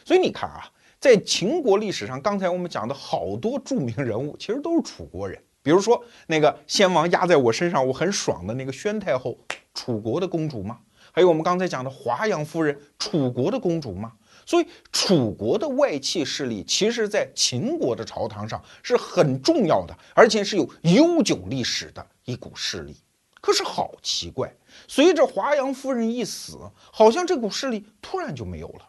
[0.04, 0.68] 所以你看啊，
[0.98, 5.40] 在秦国历史上，刚才我们讲的好多著名人物，其实都是楚国人。
[5.66, 9.36] 比如说那个先王压在我身上，我很爽的那个宣太后，
[9.74, 10.78] 楚国的公主吗？
[11.10, 14.12] 还有我们刚才讲的华阳夫人，楚国的公主吗？
[14.46, 22.96] 所以，楚国的外戚势力，其实，在秦国的朝堂上是很重要的，而且是有悠久历史的一股势力。
[23.40, 24.54] 可是，好奇怪，
[24.86, 26.60] 随着华阳夫人一死，
[26.92, 28.88] 好像这股势力突然就没有了，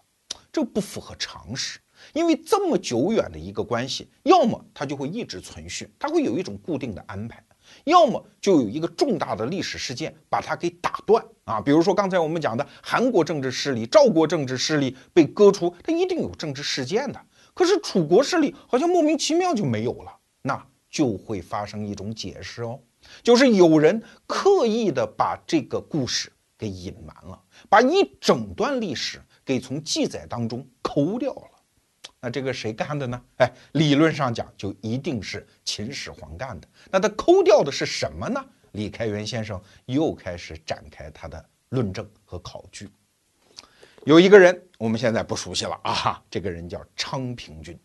[0.51, 1.79] 这不符合常识。
[2.13, 7.43] 因为这么久远的一个关系，要么它就会一直存续，它会有一种固定的安排。
[7.83, 17.21] 要么就有一个重大的历史事件把它给打断啊，比如说刚才我们讲的韩国政治势力、赵国政治势力被割出，它一定有政治事件的。
[17.53, 22.79] 可是楚国势力好像莫名其妙就没有了，那就会发生一种解释哦，
[23.21, 27.37] 就是有人刻意的把这个故事给隐瞒了，
[27.67, 31.56] 把一整段历史给从记载当中抠掉了。
[32.19, 33.21] 那这个谁干的呢？
[33.37, 36.67] 哎，理论上讲就一定是秦始皇干的。
[36.91, 38.43] 那他抠掉的是什么呢？
[38.71, 42.89] 李开元先生又开始展开他的论证和考据。
[44.03, 47.77] 有一个人我们现在不熟悉了啊，这个人叫昌平君。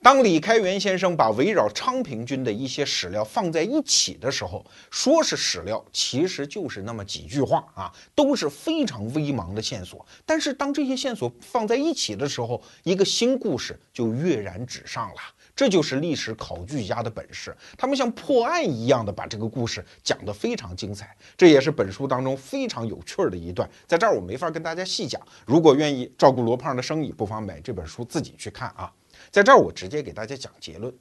[0.00, 10.06] 当李开元先生把围绕昌平君的一些史料放在一起的时候，说是史料，其实就是那么几句话啊，都是非常微茫的线索。
[10.24, 15.20] 但是当这些线索放在一起的时候，一个新故事就跃然纸上了，
[15.54, 17.54] 这就是历史考据家的本事。
[17.76, 23.68] 他们像破案一样的把这个故事讲得非常精彩，这也是本书当中非常有趣儿的一段。
[23.86, 28.90] 在这儿我没法跟大家细讲，如果愿意照顾罗胖的生意，不妨买这本书自己去看啊。
[29.30, 30.92] 在这儿我直接给大家讲结论。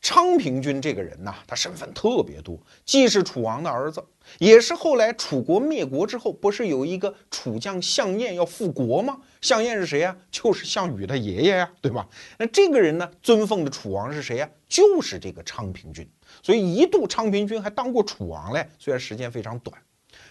[0.00, 4.00] 昌平君这个人呐，他身份特别多，既是楚王的儿子，
[4.38, 9.18] 也是后来楚国灭国之后，不是有一个楚将项燕要复国吗？
[9.40, 10.16] 项燕是谁呀？
[10.30, 12.06] 就是项羽的爷爷呀，对吧？
[12.38, 14.48] 那这个人呢，尊奉的楚王是谁呀？
[14.68, 16.08] 就是这个昌平君。
[16.44, 19.76] 所以一度昌平君还当过楚王嘞，虽然时间非常短。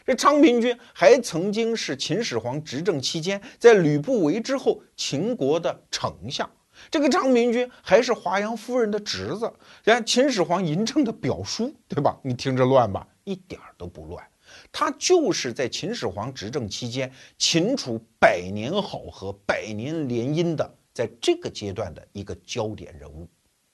[0.06, 6.50] 这昌平君还曾经是秦始皇执政期间，在吕不韦之后，秦国的丞相。
[6.90, 9.52] 这个张明君还是华阳夫人的侄子，
[9.84, 12.18] 然秦始皇嬴政的表叔，对吧？
[12.24, 13.08] 你听着乱吧？
[13.24, 14.26] 一点儿都不乱。
[14.72, 23.28] 他就是在秦始皇执政期间，秦楚百年好合、百年联姻的，在这个阶段的一个焦点人物。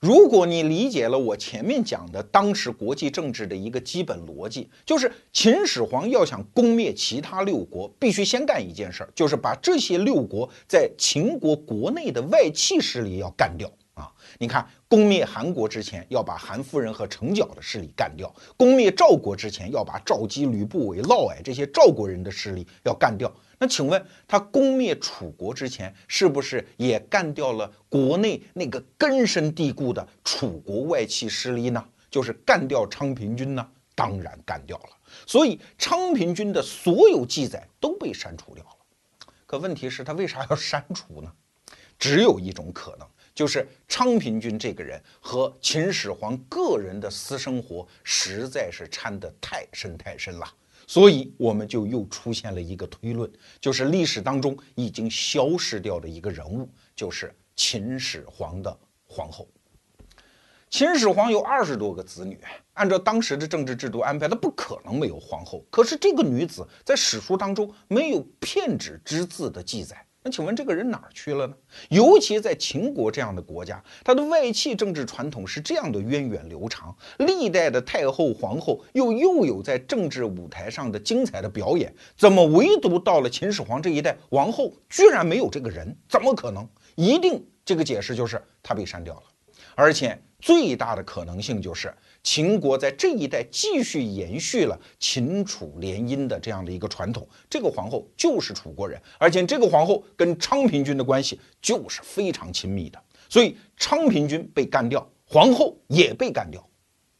[0.04, 14.12] 如果你理解了我前面讲的当时国际政治的一个基本逻辑，就是秦始皇要想攻灭其他六国，必须先干一件事儿，就是把这些六国在秦国国内的外戚势力要干掉啊！
[14.38, 23.34] 你看，攻灭韩国之前要把韩夫人和成角的势力干掉，攻灭赵国之前要把赵姬、吕不韦、嫪毐这些赵国人的势力要干掉。
[23.58, 31.84] 那请问他攻灭楚国之前，是不是也干掉了国内那个根深蒂固的楚国外戚势力呢？
[32.10, 33.68] 就是干掉昌平君呢？
[33.94, 34.90] 当然干掉了。
[35.26, 38.70] 所以昌平君的所有记载都被删除掉了。
[39.46, 41.32] 可问题是，他为啥要删除呢？
[41.96, 50.52] 只有一种可能，就是昌平君这个人和秦始皇个人的私生活实在是掺得太深太深了。
[50.86, 53.30] 所以我们就又出现了一个推论，
[53.60, 59.48] 就是历史当中已经消失掉的一个人物，就是秦始皇的皇后。
[60.70, 62.38] 秦始皇有二十多个子女，
[62.72, 65.64] 按照当时的政治制度安排，他不可能没有皇后。
[65.70, 70.04] 可是这个女子在史书当中没有片纸之字的记载。
[70.26, 71.54] 那请问这个人哪儿去了呢？
[71.90, 85.94] 尤其在秦国这样的国家，他的外戚政治传统是这样的源远流长，历代的太后、皇后又又有在政治舞台上的精彩的表演，怎么唯独到了秦始皇这一代，王后居然没有这个人？
[86.08, 86.66] 怎么可能？
[86.94, 89.22] 一定这个解释就是他被删掉了，
[89.74, 91.94] 而且最大的可能性就是。
[92.24, 106.66] 秦国在这一代继续延续了秦楚联姻的这样的一个传统，这个皇后就是楚国人，而且这个皇后跟昌平君的关系就是非常亲密的，所以昌平君被干掉，皇后也被干掉，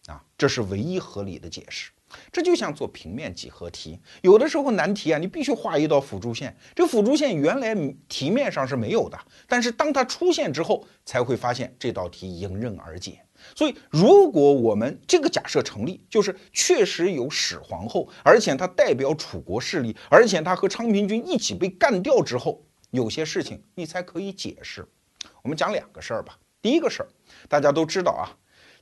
[0.06, 1.90] 啊，这是唯一合理的解释。
[2.32, 7.74] 这就像做平面几何题，有的时候难题啊，你必须画一道辅助线，这辅助线原来
[8.08, 13.20] 题面上是没有的，但是当它出现之后，才会发现这道题迎刃而解。
[13.54, 24.86] 所以，如果我们这个假设成立，就是确实有始皇后，而且她代表楚国势力，而且她和昌平君一起被干掉之后，有些事情你才可以解释。
[25.42, 26.38] 我们讲两个事儿吧。
[26.62, 27.08] 第一个事儿，
[27.46, 28.24] 大家都知道啊，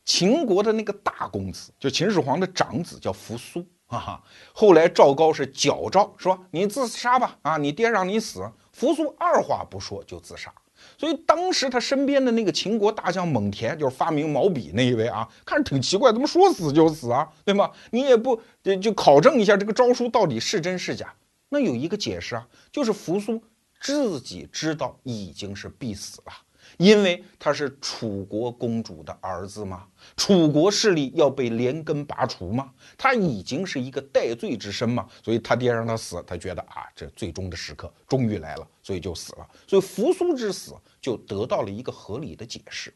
[0.05, 4.21] 秦国的那个大公子，就秦始皇的长子叫扶苏啊。
[4.53, 8.43] 后来赵高是矫诏说：“你自杀吧，啊，你爹让你死。”
[8.73, 10.53] 扶苏二话不说就自杀。
[10.99, 17.71] 所以当时他身边的那个秦国大将蒙恬，就是发明毛笔那一位啊，看着挺奇怪，怎么说死就死啊，对吗？
[17.91, 18.41] 你也不
[18.81, 21.15] 就考证一下这个诏书到底是真是假？
[21.51, 23.41] 那有一个解释啊，就是扶苏
[23.81, 26.33] 自己知道已经是必死了。
[26.79, 29.87] 因为他是楚国公主的儿子吗？
[30.17, 32.71] 楚国势力要被连根拔除吗？
[32.97, 39.47] 他已经是一个戴罪之身嘛，所以他爹让他死，他觉得啊，这最终的时刻终于来了，所以就死了。
[39.67, 42.93] 所以扶苏之死就得到了一个合理的解释。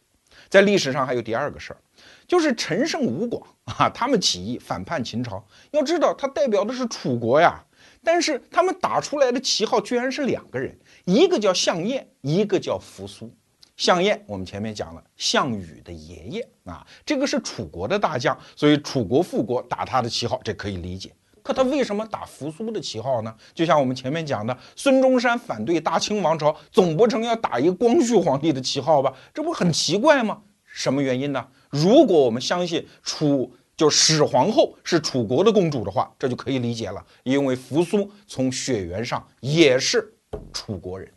[0.51, 1.81] 在历史上还有第二个事儿，
[2.29, 5.43] 就是陈胜吴广啊，他们起义反叛秦朝。
[5.71, 7.64] 要知道，他代表的是楚国呀，
[8.05, 13.35] 但是他们打出来的旗号居然是两个人，一个叫项燕，一个叫扶苏。
[13.77, 21.12] 项燕，我们前面讲了，项羽的爷爷啊，这个是楚国的大将，所以楚国复国打他的旗号，这可以理解。
[21.43, 23.33] 可他为什么打扶苏的旗号呢？
[23.55, 29.12] 就像我们前面讲的，孙中山反对大清王朝，总不成要打一个光绪皇帝的旗号吧？
[29.33, 30.43] 这不很奇怪吗？
[30.64, 31.47] 什么原因呢？
[31.70, 40.14] 如果我们相信楚就始皇后是楚国的公主的话，这就可以理解了，因为扶苏从血缘上也是
[40.53, 41.09] 楚国人。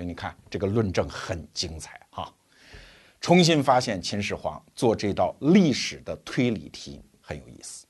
[0.00, 2.34] 所以你看，这个论证很精彩哈！
[3.20, 7.84] 重新发现秦始皇做这道历史的推理题很有意思。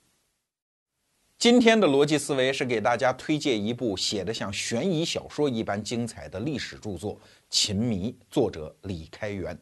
[1.38, 7.14] 今天的逻辑思维是给大家推荐一部写的像悬疑小说一般精彩的历史著作
[7.48, 9.56] 《秦迷》，作者李开元。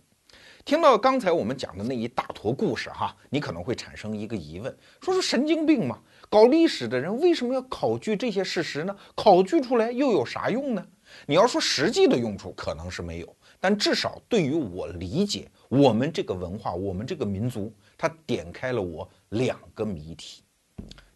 [0.65, 5.99] 听到刚才我们讲的那一大坨故事哈，你可能会产生一个疑问，说是神经病吗？
[6.31, 8.97] 搞历史的人为什么要考据这些事实呢？
[9.15, 10.87] 考据出来又有啥用呢？
[11.27, 20.43] 你要说实际的用处可能是没有，但至少对于我理解我们这个文化、我们这个民族，它点开了我两个谜题。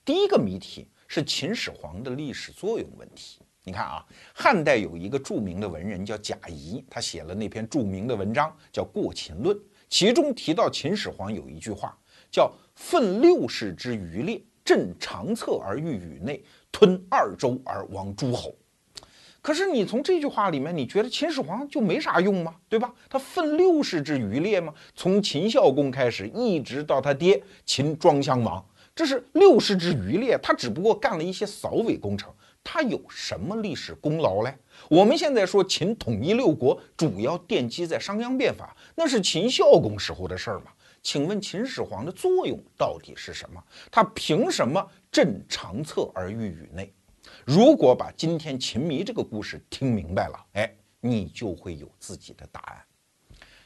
[0.04, 3.40] 第一个谜题是秦始皇的历史作用问题。
[3.64, 9.56] 你看啊，汉代有一个著名的文人叫贾谊，他写了那篇著名的文章叫《过秦论》，
[9.88, 11.96] 其中提到秦始皇有一句话
[12.28, 16.42] 叫“奋六世之余烈，振长策而御宇内，
[16.72, 18.52] 吞二周而亡诸侯”。
[19.42, 22.54] 可是你从这句话里面，你觉得秦始皇就没啥用吗？
[22.68, 22.94] 对吧？
[23.10, 24.72] 他奋六世之余烈吗？
[24.94, 28.64] 从秦孝公开始，一直到他爹秦庄襄王，
[28.94, 32.32] 这是六世之余烈，他只不过干了一些扫尾工程。
[32.62, 34.56] 他有什么历史功劳嘞？
[34.88, 40.66] 我们现在说秦统一六国，主要奠基在商鞅变法，那是秦孝公时候的事儿嘛？
[41.02, 43.60] 请问秦始皇的作用到底是什么？
[43.90, 46.92] 他凭什么镇长策而御宇内？
[47.44, 52.84] 如果把今天秦迷这个故事听明白了，哎，你就会有自己的答案。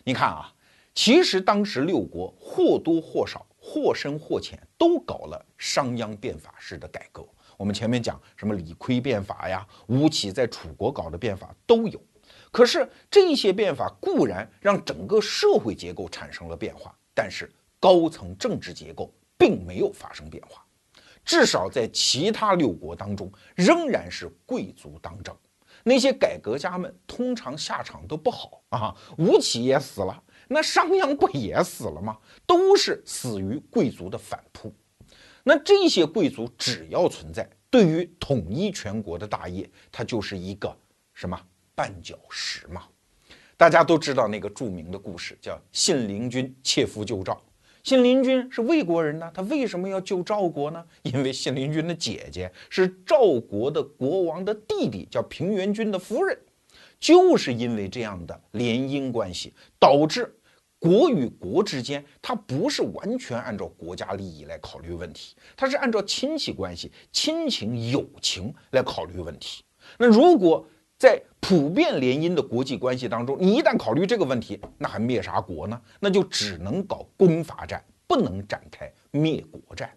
[0.05, 0.53] 你看啊，
[0.95, 7.27] 其实当时六国或多或少、或深或浅，都搞了商鞅变法式的改革。
[7.57, 11.99] 我们前面讲什么李悝变法呀，吴起在楚国搞的变法都有，
[12.51, 17.51] 可是这些变法固然让整个社会结构产生了变化，但是
[17.81, 20.66] 高层政治结构并没有发生变化，
[21.27, 25.37] 至少在其他六国当中仍然是贵族当政，
[25.83, 32.17] 那些改革家们通常下场都不好啊，吴起也死了，那商鞅不也死了吗？
[32.47, 34.73] 都是死于贵族的反扑。
[35.43, 40.75] 那这些贵族只要存在，对于统一全国的大业，它就是一个
[41.13, 41.41] 什么
[41.77, 42.85] 绊脚石嘛？
[43.57, 47.41] 大家都知道那个著名的故事，叫信陵君切肤救赵。
[47.87, 50.85] 信陵君是魏国人呢，他为什么要救赵国呢？
[51.05, 56.37] 因为信陵君的姐姐是赵国的国王的弟弟，叫平原君的夫人，
[56.99, 60.35] 就是因为这样的联姻关系，导致。
[60.79, 69.63] 国与国之间，它不是完全按照国家利益来考虑问题，它是按照亲戚关系、亲情、友情来考虑问题。
[69.97, 70.69] 那如果
[70.99, 75.81] 在普遍联姻的国际关系当中，你一旦考虑这个问题，那还灭啥国呢？
[76.01, 79.91] 那就只能搞攻伐战，不能展开灭国战。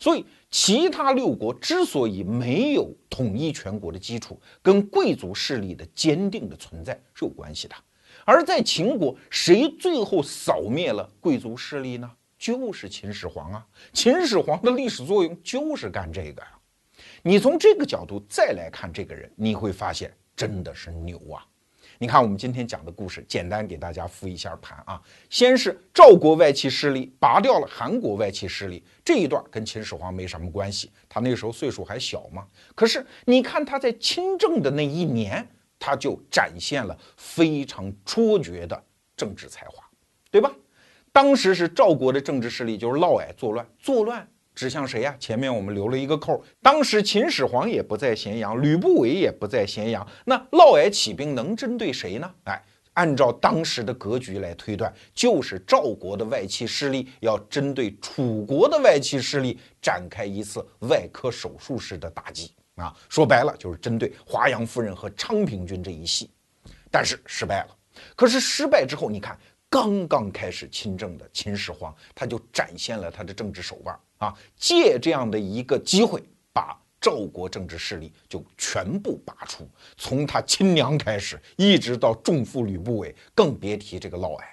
[0.00, 7.74] 所以，其他六国之所以没有统一全国的基础，跟贵族势力的坚定的存在是有关系的。
[8.24, 12.10] 而在秦国，谁最后扫灭了贵族势力呢？
[12.36, 13.64] 就是秦始皇啊！
[13.92, 16.48] 秦始皇的历史作用就是干这个呀。
[17.22, 21.46] 你从这个角度再来看这个人，你会发现真的是牛啊！
[21.98, 25.00] 你看我们今天讲的故事，简单给大家复一下盘啊。
[25.30, 32.46] 先是赵国外戚势力拔掉了韩国外戚势力，这一段跟秦始皇没什么关系，他那时候岁数还小嘛。
[32.74, 35.46] 可是你看他在亲政的那一年。
[35.84, 38.84] 他就展现了非常卓绝的
[39.16, 39.84] 政治才华，
[40.30, 40.48] 对吧？
[41.10, 44.24] 当时是赵国的政治势力就是嫪毐作乱，作乱
[44.62, 45.12] 指向谁呀？
[45.18, 52.32] 前面我们留了一个扣，当时秦始皇也不在咸阳，吕不韦也不在咸阳，那嫪毐起兵能针对谁呢？
[52.44, 62.52] 哎，按照当时的格局来推断，就是赵国的外戚势力要针对楚国的外戚势力展开一次外科手术式的打击。
[62.76, 66.30] 啊，说白了就是针对华阳夫人和昌平君这一系，
[66.88, 67.76] 但是失败了。
[68.14, 69.36] 可是失败之后，你看
[69.68, 84.44] 刚刚开始亲政的秦始皇，他就展现了他的政治手腕啊，借这样的一个机会，把赵国政治势力就全部拔出，从他亲娘开始，一直到重父吕不韦，更别提这个嫪毐。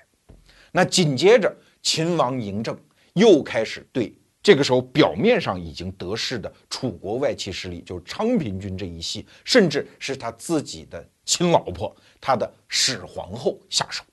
[0.72, 2.76] 那紧接着秦王嬴政
[3.14, 4.16] 又开始对。
[4.42, 14.04] 这个时候，表面上已经得势的楚国外戚势力，就是昌平君这一系，甚至是他自己的亲老婆，他的始皇后下手。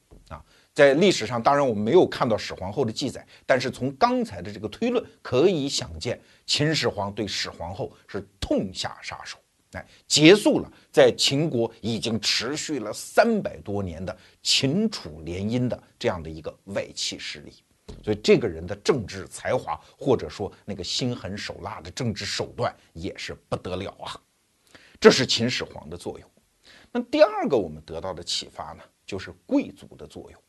[0.77, 9.39] 在历史上，当然我们没有看到始皇后的记载，但是从刚才的这个推论可以想见，秦始皇对始皇后是痛下杀手，
[9.73, 17.55] 哎，结束了在秦国已经持续了三百多年的秦楚联姻的这样的一个外戚势力。
[18.05, 24.13] 所以这个人的政治才华，或者说那个心狠手辣的政治手段，也是不得了啊！
[25.01, 26.31] 这是秦始皇的作用。
[26.93, 30.41] 那第二个我们得到的启发呢，就是贵族的作用。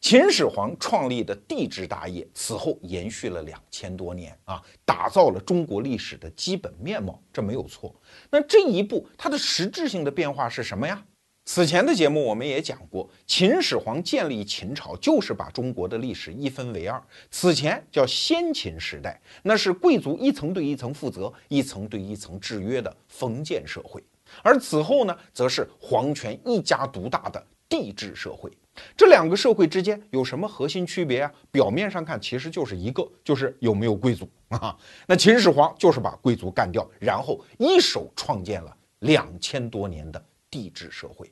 [0.00, 7.94] 秦始皇创立的帝制大业，此后延续了两千多年啊，打造了中国历史的基本面貌，这没有错。
[8.30, 11.04] 那这一步它的实质性的变化是什么呀？
[11.46, 17.02] 此前的节目我们也讲过，秦始皇建立秦朝就是把中国的历史一分为二。
[17.30, 24.00] 此前叫先秦时代，那是贵族一层对一层负责，一层对一层制约的封建社会；
[24.44, 28.52] 而此后呢，则是皇权一家独大的帝制社会。
[28.96, 31.32] 这两个社会之间有什么核心区别啊？
[31.50, 34.76] 表面上看，其实就是一个，就是有没有贵族啊。
[35.06, 41.30] 那秦始皇就是把贵族干掉，然后一手创建了两千多年的帝制社会。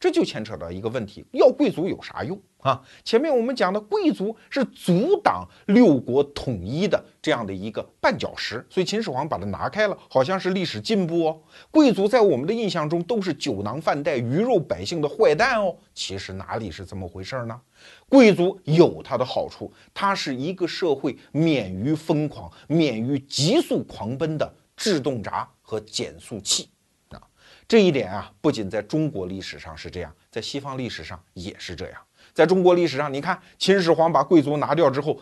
[0.00, 2.80] 这就牵扯到一个问题：要贵族有啥用啊？
[3.04, 11.38] 前面我们讲的贵族是阻挡六国统一的这样的一个绊脚石，所以秦始皇把它拿开了，好像是历史进步哦。
[11.70, 15.76] 贵族在我们的印象中都是酒囊饭袋、鱼肉百姓的坏蛋哦。
[15.92, 17.60] 其实哪里是这么回事呢？
[18.08, 26.70] 贵族有它的好处，它是一个社会免于疯狂、免于急速狂奔的制动闸和减速器。
[27.70, 32.00] 这一点啊，不仅在中国历史上是这样，在西方历史上也是这样。
[32.34, 35.16] 在中国历史上，你看秦始皇把贵族拿掉之后，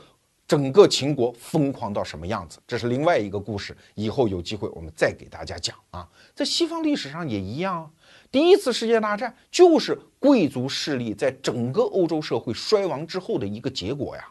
[0.46, 2.58] 整个秦国疯狂到什么样子？
[2.66, 6.08] 这是另外一个故事，以后有机会我们再给大家讲啊。
[6.34, 7.90] 在西方历史上也一样啊，
[8.32, 14.26] 第一次世界大战就是贵族势力在整个欧洲社会衰亡之后的一个结果呀。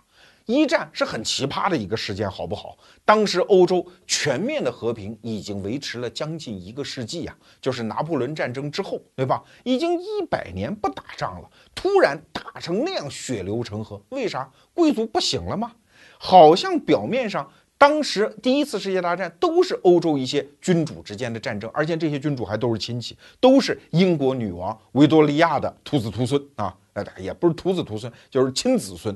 [0.47, 2.77] 一战是很奇葩的一个事件，好不好？
[3.03, 9.43] 当时欧洲全面的和平已经维持了将近一个世纪呀，就是拿破仑战争之后，对吧？
[9.65, 14.49] 已经一百年不打仗了，突然打成那样血流成河，为啥？
[14.73, 15.73] 贵族不行了吗？
[16.17, 29.13] 好像表面上，当时第一次世界大战都是欧洲一些君主之间的战争，而且这些君主还都是亲戚，都是英国女王维多利亚的徒子徒孙啊，呃，也不是徒子徒孙，就是亲子孙。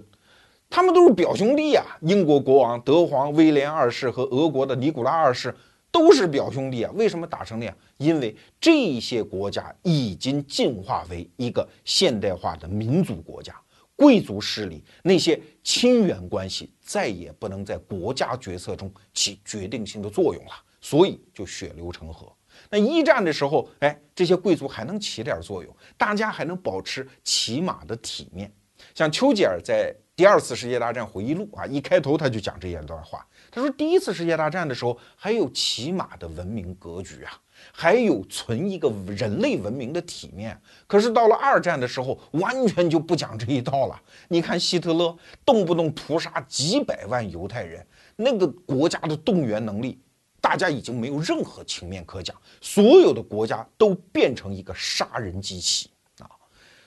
[0.72, 1.86] 他们都是表兄弟啊！
[2.00, 5.54] 英国国王德皇威廉二世和俄国的尼古拉二世
[5.92, 6.92] 都是表兄弟啊！
[6.96, 7.78] 为什么打成那样？
[7.98, 13.54] 因为这些国家已经进化为一个现代化的民族国家，
[13.98, 22.32] 贵族势力那些亲缘关系再也不能在国家决策中起决定性的作用了，所以就血流成河。
[22.70, 28.50] 那一战的时候，哎，这些贵族还能起点作用，大家还能保持起码的体面。
[28.96, 29.94] 像丘吉尔在。
[30.14, 33.26] 第二次世界大战回忆录啊，一开头他就讲这一段话。
[33.50, 37.32] 他说，第一次世界大战的时候还有起码的文明格局啊，
[37.72, 40.60] 还有存一个人类文明的体面。
[40.86, 44.00] 可是到了二战的时候，完全就不讲这一套了。
[44.28, 47.86] 你看希特勒动不动屠杀几百万犹太人，
[48.16, 49.98] 那个国家的动员能力，
[50.40, 55.90] 大家已经没有任何情面可讲，所有的国家都变成一个杀人机器
[56.20, 56.30] 啊。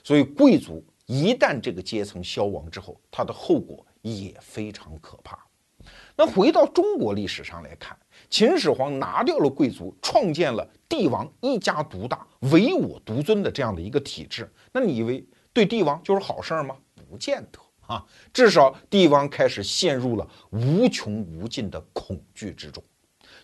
[0.04, 0.84] 所以贵族。
[1.06, 5.38] 一旦这个阶层消亡之后，它的后果也非常可怕。
[6.16, 7.94] 那回到中国历史上来看，
[8.30, 14.50] 秦始皇拿掉了贵族，创建了帝王一家独大、唯我独尊的这样的一个体制。
[14.72, 16.76] 那你以为对帝王就是好事儿吗？
[16.94, 18.02] 不见得啊。
[18.32, 22.82] 至少帝王开始陷入了无穷无尽的恐惧之中。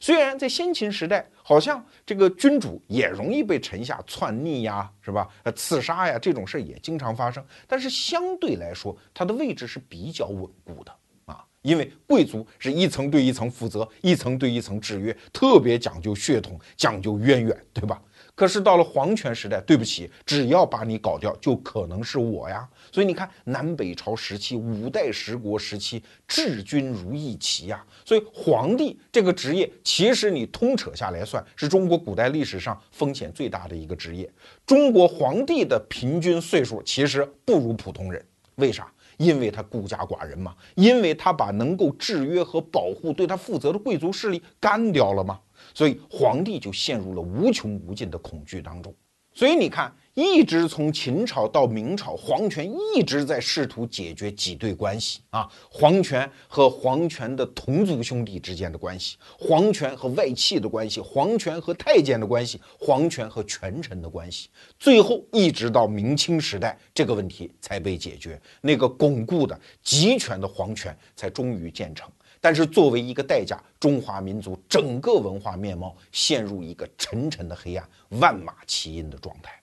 [0.02, 5.28] 虽然在先秦时代，好像这个君主也容易被臣下篡逆呀，是吧？
[5.42, 7.44] 呃，刺杀呀，这种事儿也经常发生。
[7.68, 10.92] 但是相对来说，他的位置是比较稳固的
[11.26, 18.00] 啊，因为贵族是一层对一层负责，一层对一层制约，特别讲究血统，讲究渊源，对吧？
[18.40, 22.66] 可是到了皇权时代，对不起，只要把你搞掉，就可能是我呀。
[22.90, 27.84] 所以你看，南北朝时期、五代十国时期，治军如弈棋呀。
[28.02, 34.26] 所以皇帝这个职业，其实你通扯下来算，是中国古代历史上风险最大的一个职业。
[34.64, 38.24] 中国皇帝的平均岁数其实不如普通人，
[38.54, 38.90] 为啥？
[39.18, 45.38] 因为他孤家寡人嘛，因为他把能够制约和保护、对他负责的贵族势力干掉了嘛。
[45.74, 48.94] 所以皇帝就陷入了无穷无尽的恐惧当中。
[49.32, 49.94] 所以你看。
[50.14, 64.48] 一直从秦朝到明朝，皇权一直在试图解决挤兑关系啊，皇权和皇权的同族兄弟之间的关系，皇权和外戚的关系，皇权和太监的关系，皇权和权臣的关系，
[64.80, 72.10] 最后一直到明清时代，这个问题才被解决，那个巩固的集权的皇权才终于建成。
[72.40, 77.88] 但是作为一个代价，中华民族整个文化面貌陷入一个沉沉的黑暗，
[78.20, 79.60] 万马齐喑的状态。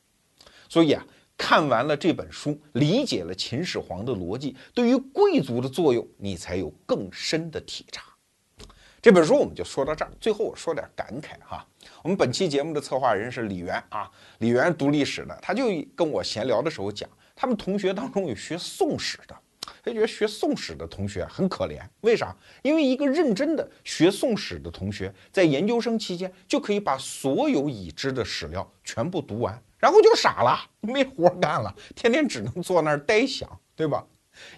[0.69, 1.03] 所以啊，
[1.35, 8.03] 看完了这本书，理解了秦始皇的逻辑，对于贵族的作用，你才有更深的体察。
[9.01, 10.11] 这本书我们就说到这儿。
[10.19, 11.65] 最后我说点感慨哈，
[12.03, 15.65] 我们本期节目的策划人是李源啊，李源读历史的，他就
[15.95, 19.35] 跟我闲聊的时候讲，他们同学当中有学宋史的，
[19.83, 22.35] 他觉得学宋史的同学很可怜，为啥？
[22.61, 29.61] 因为一个认真的学宋史的同学，在研究生期间就可以把所有已知的史料全部读完。
[29.79, 34.03] 然后就傻了，没活干了，天天只能坐那儿呆想，对吧？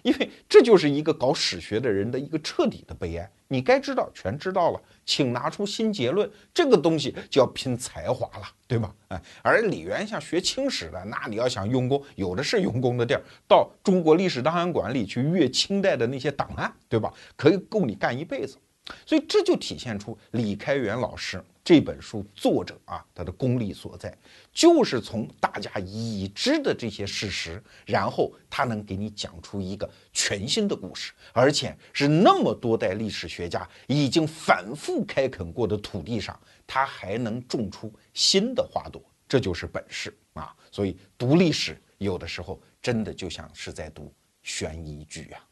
[0.02, 3.30] 因为这就是一个搞史学的人的一个彻底的悲哀。
[3.48, 6.30] 你该知道全知道了，请拿出新结论。
[6.54, 8.94] 这个东西就要拼才华了，对吧？
[9.08, 13.22] 哎，而李渊像学清史的，那你要想用功，有的是用功的地儿。
[13.48, 17.12] 到中国历史档案馆里去阅清代的那些档案，对吧？
[17.36, 18.56] 可以够你干一辈子。
[19.04, 24.12] 所以这就体现出李开元老师这本书作者啊他的功力所在，
[24.52, 40.52] 就是从大家已知的这些事实，然后他能给你讲出一个全新的故事，而且是那么多代历史学家已经反复开垦过的土地上，他还能种出新的花朵，这就是本事啊！
[40.72, 44.12] 所以读历史有的时候真的就像是在读
[44.42, 45.49] 悬疑剧啊。